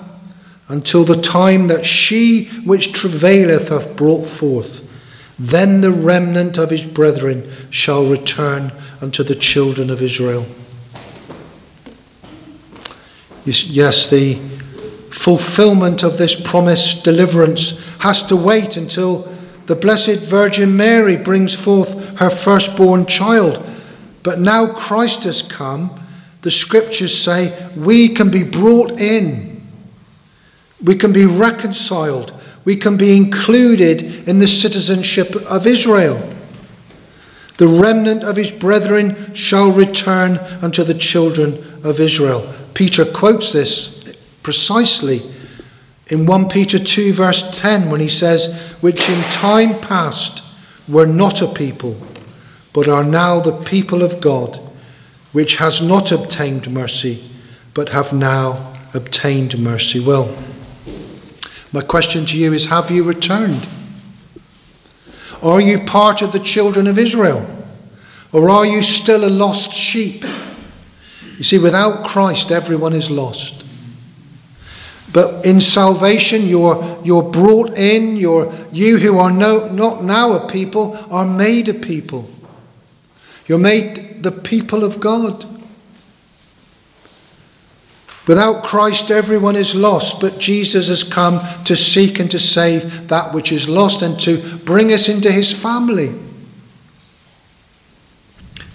until 0.68 1.04
the 1.04 1.20
time 1.20 1.68
that 1.68 1.86
she 1.86 2.46
which 2.64 2.92
travaileth 2.92 3.68
hath 3.68 3.96
brought 3.96 4.24
forth. 4.24 4.90
Then 5.38 5.80
the 5.80 5.90
remnant 5.90 6.58
of 6.58 6.70
his 6.70 6.86
brethren 6.86 7.50
shall 7.70 8.04
return 8.04 8.72
unto 9.00 9.22
the 9.22 9.34
children 9.34 9.90
of 9.90 10.00
Israel. 10.00 10.46
Yes, 13.44 14.08
the 14.08 14.36
fulfillment 15.10 16.02
of 16.02 16.18
this 16.18 16.40
promised 16.40 17.04
deliverance 17.04 17.78
has 17.98 18.22
to 18.24 18.36
wait 18.36 18.76
until 18.76 19.28
the 19.66 19.76
Blessed 19.76 20.20
Virgin 20.20 20.76
Mary 20.76 21.16
brings 21.16 21.54
forth 21.54 22.18
her 22.18 22.30
firstborn 22.30 23.06
child. 23.06 23.64
But 24.22 24.38
now 24.38 24.72
Christ 24.72 25.24
has 25.24 25.42
come 25.42 26.00
the 26.44 26.50
scriptures 26.50 27.18
say 27.18 27.70
we 27.74 28.06
can 28.06 28.30
be 28.30 28.44
brought 28.44 28.90
in, 29.00 29.62
we 30.84 30.94
can 30.94 31.10
be 31.10 31.24
reconciled, 31.24 32.34
we 32.66 32.76
can 32.76 32.98
be 32.98 33.16
included 33.16 34.28
in 34.28 34.40
the 34.40 34.46
citizenship 34.46 35.34
of 35.50 35.66
Israel. 35.66 36.20
The 37.56 37.66
remnant 37.66 38.24
of 38.24 38.36
his 38.36 38.52
brethren 38.52 39.32
shall 39.32 39.72
return 39.72 40.36
unto 40.60 40.84
the 40.84 40.92
children 40.92 41.54
of 41.82 41.98
Israel. 41.98 42.52
Peter 42.74 43.06
quotes 43.06 43.54
this 43.54 44.14
precisely 44.42 45.22
in 46.08 46.26
1 46.26 46.50
Peter 46.50 46.78
2, 46.78 47.14
verse 47.14 47.58
10, 47.58 47.90
when 47.90 48.00
he 48.00 48.08
says, 48.08 48.74
Which 48.82 49.08
in 49.08 49.22
time 49.30 49.80
past 49.80 50.42
were 50.86 51.06
not 51.06 51.40
a 51.40 51.46
people, 51.46 51.96
but 52.74 52.86
are 52.86 53.04
now 53.04 53.40
the 53.40 53.64
people 53.64 54.02
of 54.02 54.20
God 54.20 54.60
which 55.34 55.56
has 55.56 55.82
not 55.82 56.12
obtained 56.12 56.70
mercy, 56.70 57.22
but 57.74 57.88
have 57.88 58.12
now 58.12 58.72
obtained 58.94 59.58
mercy. 59.58 59.98
Well, 59.98 60.32
my 61.72 61.82
question 61.82 62.24
to 62.26 62.38
you 62.38 62.52
is 62.52 62.66
Have 62.66 62.88
you 62.88 63.02
returned? 63.02 63.66
Are 65.42 65.60
you 65.60 65.80
part 65.80 66.22
of 66.22 66.30
the 66.30 66.38
children 66.38 66.86
of 66.86 66.98
Israel? 66.98 67.50
Or 68.32 68.48
are 68.48 68.64
you 68.64 68.80
still 68.80 69.24
a 69.24 69.28
lost 69.28 69.72
sheep? 69.72 70.24
You 71.36 71.42
see, 71.42 71.58
without 71.58 72.06
Christ, 72.06 72.52
everyone 72.52 72.92
is 72.92 73.10
lost. 73.10 73.64
But 75.12 75.44
in 75.44 75.60
salvation, 75.60 76.46
you're, 76.46 77.00
you're 77.04 77.22
brought 77.22 77.76
in, 77.76 78.16
you're, 78.16 78.52
you 78.72 78.98
who 78.98 79.18
are 79.18 79.32
no, 79.32 79.68
not 79.68 80.04
now 80.04 80.34
a 80.34 80.48
people 80.48 80.96
are 81.10 81.26
made 81.26 81.68
a 81.68 81.74
people. 81.74 82.30
You're 83.46 83.58
made 83.58 84.13
the 84.24 84.32
people 84.32 84.82
of 84.82 84.98
God. 84.98 85.46
Without 88.26 88.64
Christ, 88.64 89.10
everyone 89.10 89.54
is 89.54 89.74
lost, 89.74 90.20
but 90.20 90.38
Jesus 90.38 90.88
has 90.88 91.04
come 91.04 91.40
to 91.64 91.76
seek 91.76 92.18
and 92.18 92.30
to 92.30 92.38
save 92.38 93.08
that 93.08 93.34
which 93.34 93.52
is 93.52 93.68
lost 93.68 94.00
and 94.00 94.18
to 94.20 94.38
bring 94.58 94.92
us 94.92 95.08
into 95.10 95.30
his 95.30 95.52
family. 95.52 96.14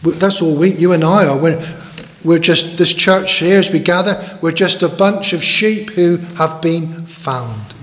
That's 0.04 0.42
all 0.42 0.56
we, 0.56 0.76
you 0.76 0.92
and 0.92 1.04
I 1.04 1.26
are. 1.26 1.38
We're, 1.38 1.78
we're 2.24 2.40
just, 2.40 2.78
this 2.78 2.94
church 2.94 3.40
here, 3.40 3.58
as 3.58 3.72
we 3.72 3.80
gather, 3.80 4.38
we're 4.40 4.52
just 4.52 4.84
a 4.84 4.88
bunch 4.88 5.34
of 5.34 5.44
sheep 5.44 5.90
who 5.92 6.18
have 6.38 6.62
been 6.62 7.08
found. 7.08 7.74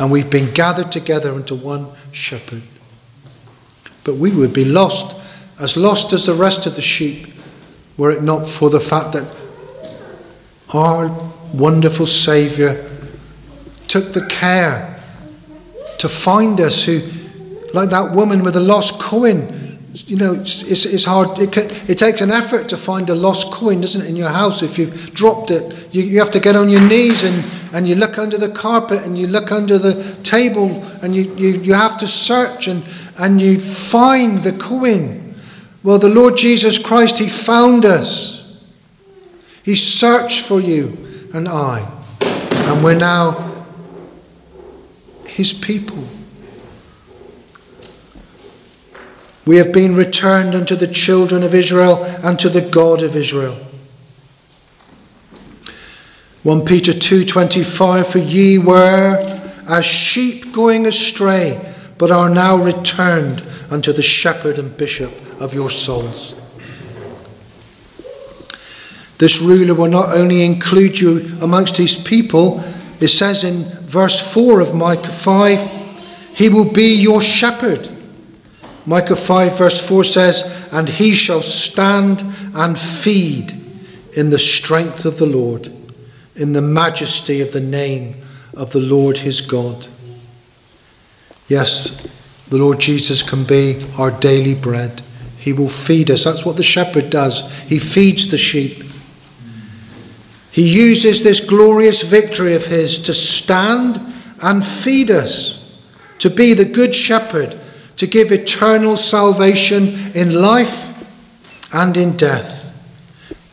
And 0.00 0.10
we've 0.10 0.30
been 0.30 0.52
gathered 0.54 0.90
together 0.90 1.32
into 1.32 1.54
one 1.54 1.88
shepherd. 2.10 2.62
But 4.02 4.16
we 4.16 4.34
would 4.34 4.54
be 4.54 4.64
lost, 4.64 5.19
as 5.60 5.76
lost 5.76 6.12
as 6.12 6.26
the 6.26 6.34
rest 6.34 6.66
of 6.66 6.74
the 6.74 6.82
sheep, 6.82 7.28
were 7.96 8.10
it 8.10 8.22
not 8.22 8.46
for 8.46 8.70
the 8.70 8.80
fact 8.80 9.12
that 9.12 9.36
our 10.72 11.10
wonderful 11.54 12.06
Saviour 12.06 12.76
took 13.88 14.12
the 14.12 14.24
care 14.26 15.00
to 15.98 16.08
find 16.08 16.60
us, 16.60 16.84
who, 16.84 17.00
like 17.74 17.90
that 17.90 18.12
woman 18.14 18.42
with 18.42 18.54
the 18.54 18.60
lost 18.60 19.00
coin, 19.00 19.60
you 19.92 20.16
know, 20.16 20.34
it's, 20.34 20.62
it's, 20.62 20.84
it's 20.84 21.04
hard. 21.04 21.38
It, 21.40 21.50
can, 21.50 21.64
it, 21.88 21.98
takes 21.98 22.20
an 22.20 22.30
effort 22.30 22.68
to 22.68 22.76
find 22.76 23.10
a 23.10 23.14
lost 23.14 23.52
coin, 23.52 23.80
doesn't 23.80 24.02
it, 24.02 24.08
in 24.08 24.14
your 24.14 24.28
house? 24.28 24.62
If 24.62 24.78
you've 24.78 25.12
dropped 25.12 25.50
it, 25.50 25.92
you, 25.92 26.02
you 26.02 26.20
have 26.20 26.30
to 26.30 26.40
get 26.40 26.54
on 26.54 26.68
your 26.68 26.80
knees 26.80 27.24
and, 27.24 27.44
and 27.72 27.88
you 27.88 27.96
look 27.96 28.16
under 28.16 28.38
the 28.38 28.50
carpet 28.50 29.02
and 29.02 29.18
you 29.18 29.26
look 29.26 29.50
under 29.50 29.78
the 29.78 30.14
table 30.22 30.82
and 31.02 31.14
you, 31.14 31.34
you, 31.34 31.60
you 31.60 31.74
have 31.74 31.98
to 31.98 32.06
search 32.06 32.68
and, 32.68 32.84
and 33.18 33.42
you 33.42 33.58
find 33.58 34.38
the 34.38 34.52
coin. 34.52 35.29
Well, 35.82 35.98
the 35.98 36.08
Lord 36.08 36.36
Jesus 36.36 36.78
Christ, 36.78 37.18
He 37.18 37.28
found 37.28 37.84
us. 37.84 38.58
He 39.62 39.76
searched 39.76 40.44
for 40.44 40.60
you 40.60 40.96
and 41.32 41.48
I. 41.48 41.88
And 42.20 42.84
we're 42.84 42.94
now 42.94 43.66
His 45.26 45.52
people. 45.52 46.04
We 49.46 49.56
have 49.56 49.72
been 49.72 49.96
returned 49.96 50.54
unto 50.54 50.76
the 50.76 50.86
children 50.86 51.42
of 51.42 51.54
Israel 51.54 52.04
and 52.22 52.38
to 52.38 52.48
the 52.48 52.60
God 52.60 53.02
of 53.02 53.16
Israel. 53.16 53.56
1 56.42 56.64
Peter 56.64 56.92
2:25 56.92 58.06
For 58.06 58.18
ye 58.18 58.58
were 58.58 59.40
as 59.68 59.84
sheep 59.84 60.52
going 60.52 60.86
astray 60.86 61.60
but 62.00 62.10
are 62.10 62.30
now 62.30 62.56
returned 62.56 63.44
unto 63.70 63.92
the 63.92 64.00
shepherd 64.00 64.58
and 64.58 64.74
bishop 64.78 65.12
of 65.38 65.52
your 65.52 65.68
souls. 65.68 66.34
This 69.18 69.42
ruler 69.42 69.74
will 69.74 69.90
not 69.90 70.16
only 70.16 70.42
include 70.42 70.98
you 70.98 71.28
amongst 71.42 71.76
his 71.76 71.94
people, 71.94 72.64
it 73.00 73.08
says 73.08 73.44
in 73.44 73.64
verse 73.82 74.32
4 74.32 74.60
of 74.60 74.74
Micah 74.74 75.10
5, 75.10 75.60
he 76.32 76.48
will 76.48 76.72
be 76.72 76.94
your 76.94 77.20
shepherd. 77.20 77.86
Micah 78.86 79.14
5, 79.14 79.58
verse 79.58 79.86
4 79.86 80.02
says, 80.02 80.70
And 80.72 80.88
he 80.88 81.12
shall 81.12 81.42
stand 81.42 82.24
and 82.54 82.78
feed 82.78 83.52
in 84.16 84.30
the 84.30 84.38
strength 84.38 85.04
of 85.04 85.18
the 85.18 85.26
Lord, 85.26 85.70
in 86.34 86.54
the 86.54 86.62
majesty 86.62 87.42
of 87.42 87.52
the 87.52 87.60
name 87.60 88.14
of 88.54 88.72
the 88.72 88.80
Lord 88.80 89.18
his 89.18 89.42
God. 89.42 89.86
Yes, 91.50 92.00
the 92.48 92.56
Lord 92.56 92.80
Jesus 92.80 93.22
can 93.22 93.44
be 93.44 93.86
our 93.98 94.10
daily 94.10 94.54
bread. 94.54 95.02
He 95.36 95.52
will 95.52 95.68
feed 95.68 96.10
us. 96.10 96.24
That's 96.24 96.46
what 96.46 96.56
the 96.56 96.62
shepherd 96.62 97.10
does. 97.10 97.62
He 97.62 97.78
feeds 97.78 98.30
the 98.30 98.38
sheep. 98.38 98.84
He 100.50 100.66
uses 100.66 101.22
this 101.22 101.40
glorious 101.44 102.02
victory 102.02 102.54
of 102.54 102.66
his 102.66 102.96
to 103.02 103.12
stand 103.12 104.00
and 104.42 104.64
feed 104.64 105.10
us, 105.10 105.78
to 106.20 106.30
be 106.30 106.54
the 106.54 106.64
good 106.64 106.94
shepherd, 106.94 107.58
to 107.96 108.06
give 108.06 108.32
eternal 108.32 108.96
salvation 108.96 110.14
in 110.14 110.40
life 110.40 110.96
and 111.74 111.96
in 111.96 112.16
death 112.16 112.60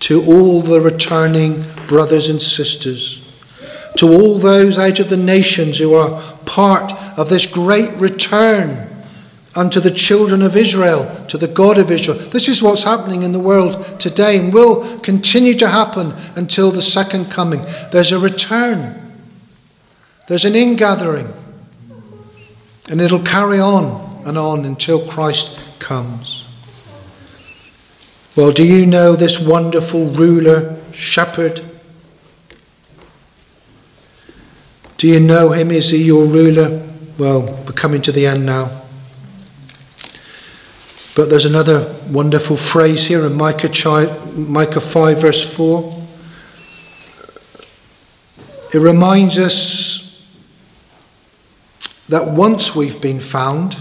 to 0.08 0.24
all 0.24 0.62
the 0.62 0.80
returning 0.80 1.66
brothers 1.88 2.30
and 2.30 2.42
sisters, 2.42 3.27
to 3.98 4.08
all 4.08 4.38
those 4.38 4.78
out 4.78 5.00
of 5.00 5.10
the 5.10 5.18
nations 5.18 5.78
who 5.78 5.94
are 5.94 6.22
part 6.46 6.94
of 7.18 7.30
this 7.30 7.46
great 7.46 7.92
return 7.94 8.88
unto 9.56 9.80
the 9.80 9.92
children 9.92 10.44
of 10.44 10.56
Israel, 10.56 11.26
to 11.28 11.38
the 11.38 11.48
God 11.48 11.80
of 11.80 11.90
Israel. 11.90 12.18
This 12.18 12.48
is 12.48 12.62
what's 12.62 12.84
happening 12.84 13.24
in 13.24 13.32
the 13.32 13.40
world 13.40 14.00
today 14.00 14.38
and 14.38 14.54
will 14.54 15.00
continue 15.00 15.56
to 15.56 15.68
happen 15.68 16.14
until 16.36 16.70
the 16.70 16.84
second 16.84 17.32
coming. 17.32 17.62
There's 17.92 18.12
a 18.12 18.20
return, 18.20 18.96
there's 20.28 20.46
an 20.46 20.56
ingathering, 20.56 21.34
and 22.90 23.02
it'll 23.02 23.24
carry 23.24 23.60
on 23.60 24.22
and 24.28 24.38
on 24.38 24.64
until 24.64 25.08
Christ 25.08 25.60
comes. 25.80 26.46
Well, 28.36 28.52
do 28.52 28.64
you 28.64 28.86
know 28.86 29.16
this 29.16 29.40
wonderful 29.40 30.06
ruler, 30.06 30.80
shepherd? 30.92 31.68
Do 34.98 35.08
you 35.08 35.20
know 35.20 35.52
him? 35.52 35.72
Is 35.72 35.92
he 35.92 36.04
your 36.04 36.26
ruler? 36.26 36.84
Well, 37.18 37.42
we're 37.42 37.74
coming 37.74 38.02
to 38.04 38.12
the 38.12 38.26
end 38.26 38.46
now. 38.46 38.82
But 41.16 41.30
there's 41.30 41.46
another 41.46 41.96
wonderful 42.10 42.58
phrase 42.58 43.06
here 43.08 43.26
in 43.26 43.36
Micah, 43.36 43.70
Micah 44.36 44.80
5, 44.80 45.22
verse 45.22 45.56
4. 45.56 46.06
It 48.74 48.80
reminds 48.80 49.40
us 49.40 50.28
that 52.10 52.28
once 52.28 52.76
we've 52.76 53.02
been 53.02 53.20
found, 53.20 53.78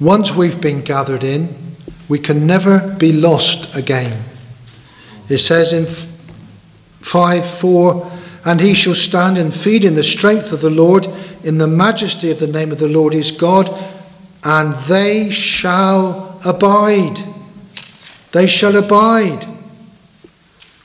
once 0.00 0.34
we've 0.34 0.60
been 0.60 0.82
gathered 0.82 1.24
in, 1.24 1.54
we 2.08 2.18
can 2.18 2.46
never 2.46 2.94
be 2.96 3.12
lost 3.12 3.74
again. 3.74 4.24
It 5.28 5.38
says 5.38 5.72
in 5.72 5.86
5 7.00 7.46
4, 7.46 8.12
and 8.46 8.62
he 8.62 8.72
shall 8.72 8.94
stand 8.94 9.36
and 9.36 9.52
feed 9.52 9.84
in 9.84 9.94
the 9.94 10.02
strength 10.02 10.52
of 10.52 10.62
the 10.62 10.70
Lord, 10.70 11.06
in 11.44 11.58
the 11.58 11.66
majesty 11.66 12.30
of 12.30 12.38
the 12.38 12.46
name 12.46 12.72
of 12.72 12.78
the 12.78 12.88
Lord 12.88 13.12
his 13.12 13.30
God 13.30 13.68
and 14.46 14.72
they 14.72 15.28
shall 15.28 16.38
abide. 16.46 17.18
They 18.30 18.46
shall 18.46 18.76
abide. 18.76 19.44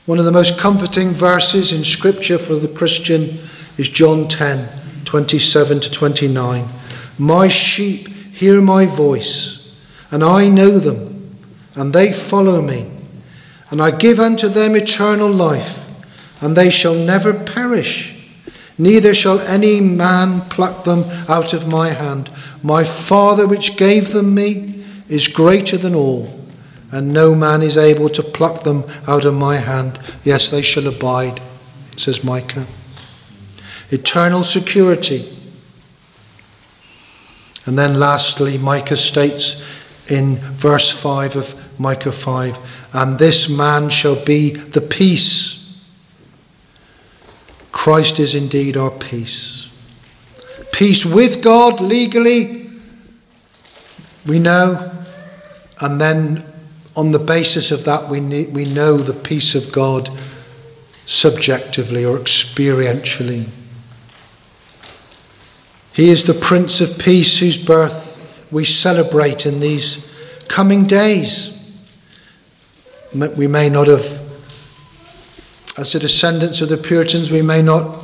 One 0.04 0.18
of 0.18 0.24
the 0.24 0.32
most 0.32 0.58
comforting 0.58 1.10
verses 1.10 1.72
in 1.72 1.84
Scripture 1.84 2.38
for 2.38 2.56
the 2.56 2.66
Christian 2.66 3.38
is 3.78 3.88
John 3.88 4.26
10 4.26 4.68
27 5.04 5.80
to 5.80 5.90
29. 5.90 6.68
My 7.18 7.46
sheep 7.46 8.08
hear 8.08 8.60
my 8.60 8.86
voice, 8.86 9.72
and 10.10 10.24
I 10.24 10.48
know 10.48 10.80
them, 10.80 11.36
and 11.76 11.92
they 11.92 12.12
follow 12.12 12.60
me. 12.60 12.90
And 13.70 13.80
I 13.80 13.92
give 13.92 14.18
unto 14.18 14.48
them 14.48 14.74
eternal 14.74 15.28
life, 15.28 15.88
and 16.42 16.54
they 16.54 16.68
shall 16.68 16.94
never 16.94 17.32
perish 17.32 18.22
neither 18.78 19.14
shall 19.14 19.40
any 19.40 19.80
man 19.80 20.40
pluck 20.48 20.84
them 20.84 21.04
out 21.28 21.52
of 21.52 21.70
my 21.70 21.90
hand. 21.90 22.30
My 22.62 22.84
Father, 22.84 23.46
which 23.46 23.76
gave 23.76 24.12
them 24.12 24.34
me, 24.34 24.84
is 25.08 25.28
greater 25.28 25.76
than 25.76 25.94
all, 25.94 26.40
and 26.90 27.12
no 27.12 27.34
man 27.34 27.62
is 27.62 27.76
able 27.76 28.08
to 28.10 28.22
pluck 28.22 28.64
them 28.64 28.84
out 29.06 29.24
of 29.24 29.34
my 29.34 29.56
hand. 29.56 29.98
Yes, 30.24 30.50
they 30.50 30.62
shall 30.62 30.86
abide, 30.86 31.40
says 31.96 32.24
Micah. 32.24 32.66
Eternal 33.90 34.42
security. 34.42 35.36
And 37.66 37.78
then 37.78 38.00
lastly, 38.00 38.58
Micah 38.58 38.96
states 38.96 39.62
in 40.10 40.36
verse 40.36 40.90
5 40.90 41.36
of 41.36 41.78
Micah 41.78 42.10
5 42.10 42.58
And 42.92 43.18
this 43.18 43.48
man 43.48 43.88
shall 43.88 44.16
be 44.24 44.50
the 44.50 44.80
peace 44.80 45.61
Christ 47.72 48.20
is 48.20 48.34
indeed 48.34 48.76
our 48.76 48.90
peace. 48.90 49.70
Peace 50.72 51.04
with 51.04 51.42
God 51.42 51.80
legally, 51.80 52.70
we 54.26 54.38
know, 54.38 54.92
and 55.80 56.00
then 56.00 56.44
on 56.96 57.10
the 57.10 57.18
basis 57.18 57.70
of 57.70 57.84
that, 57.84 58.08
we, 58.08 58.20
need, 58.20 58.54
we 58.54 58.64
know 58.66 58.98
the 58.98 59.12
peace 59.12 59.54
of 59.54 59.72
God 59.72 60.10
subjectively 61.06 62.04
or 62.04 62.18
experientially. 62.18 63.48
He 65.92 66.08
is 66.08 66.24
the 66.24 66.34
Prince 66.34 66.80
of 66.80 66.98
Peace 66.98 67.38
whose 67.38 67.58
birth 67.58 68.18
we 68.50 68.64
celebrate 68.64 69.44
in 69.46 69.60
these 69.60 70.08
coming 70.48 70.84
days. 70.84 71.58
we 73.36 73.46
may 73.46 73.68
not 73.68 73.88
have, 73.88 74.20
as 75.78 75.92
the 75.92 75.98
descendants 75.98 76.60
of 76.60 76.68
the 76.68 76.76
Puritans, 76.76 77.30
we 77.30 77.42
may 77.42 77.62
not 77.62 77.98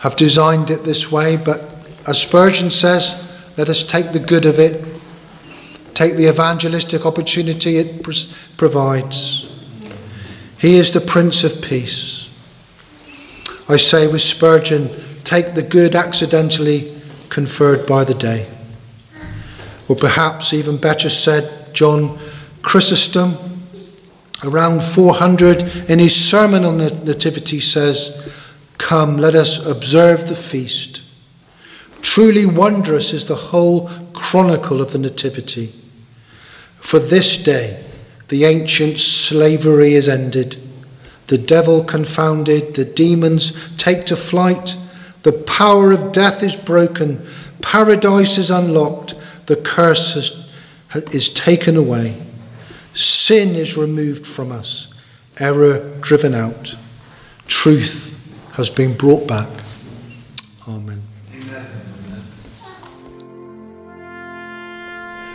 have 0.00 0.16
designed 0.16 0.70
it 0.70 0.84
this 0.84 1.12
way, 1.12 1.36
but 1.36 1.60
as 2.08 2.22
Spurgeon 2.22 2.70
says, 2.70 3.26
let 3.58 3.68
us 3.68 3.82
take 3.82 4.12
the 4.12 4.18
good 4.18 4.46
of 4.46 4.58
it, 4.58 4.84
take 5.92 6.16
the 6.16 6.28
evangelistic 6.28 7.04
opportunity 7.04 7.76
it 7.76 8.02
provides. 8.56 9.46
He 10.58 10.76
is 10.76 10.92
the 10.92 11.00
Prince 11.00 11.44
of 11.44 11.60
Peace. 11.60 12.28
I 13.68 13.76
say 13.76 14.06
with 14.06 14.22
Spurgeon, 14.22 14.88
take 15.24 15.54
the 15.54 15.62
good 15.62 15.94
accidentally 15.94 17.00
conferred 17.28 17.86
by 17.86 18.04
the 18.04 18.14
day. 18.14 18.48
Or 19.88 19.96
perhaps 19.96 20.52
even 20.54 20.78
better 20.78 21.10
said, 21.10 21.74
John 21.74 22.18
Chrysostom, 22.62 23.49
around 24.44 24.82
400, 24.82 25.90
in 25.90 25.98
his 25.98 26.14
sermon 26.14 26.64
on 26.64 26.78
the 26.78 26.90
Nativity 27.04 27.60
says, 27.60 28.16
Come, 28.78 29.18
let 29.18 29.34
us 29.34 29.66
observe 29.66 30.28
the 30.28 30.34
feast. 30.34 31.02
Truly 32.02 32.46
wondrous 32.46 33.12
is 33.12 33.28
the 33.28 33.34
whole 33.34 33.90
chronicle 34.14 34.80
of 34.80 34.92
the 34.92 34.98
Nativity. 34.98 35.74
For 36.76 36.98
this 36.98 37.42
day, 37.42 37.84
the 38.28 38.44
ancient 38.44 38.98
slavery 38.98 39.94
is 39.94 40.08
ended, 40.08 40.56
the 41.26 41.38
devil 41.38 41.84
confounded, 41.84 42.74
the 42.74 42.84
demons 42.84 43.52
take 43.76 44.06
to 44.06 44.16
flight, 44.16 44.76
the 45.22 45.32
power 45.32 45.92
of 45.92 46.12
death 46.12 46.42
is 46.42 46.56
broken, 46.56 47.24
paradise 47.60 48.38
is 48.38 48.50
unlocked, 48.50 49.14
the 49.46 49.56
curse 49.56 50.16
is, 50.96 51.28
taken 51.34 51.76
away, 51.76 52.20
sin 53.00 53.54
is 53.54 53.76
removed 53.76 54.26
from 54.26 54.52
us, 54.52 54.92
error 55.38 55.78
driven 56.00 56.34
out, 56.34 56.76
truth 57.46 58.16
has 58.54 58.70
been 58.70 58.96
brought 58.96 59.26
back. 59.26 59.48
Amen. 60.68 61.02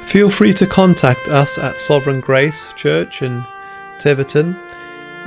Feel 0.05 0.29
free 0.29 0.53
to 0.53 0.65
contact 0.65 1.27
us 1.27 1.57
at 1.57 1.79
Sovereign 1.81 2.21
Grace 2.21 2.71
Church 2.73 3.21
in 3.21 3.43
Tiverton. 3.99 4.55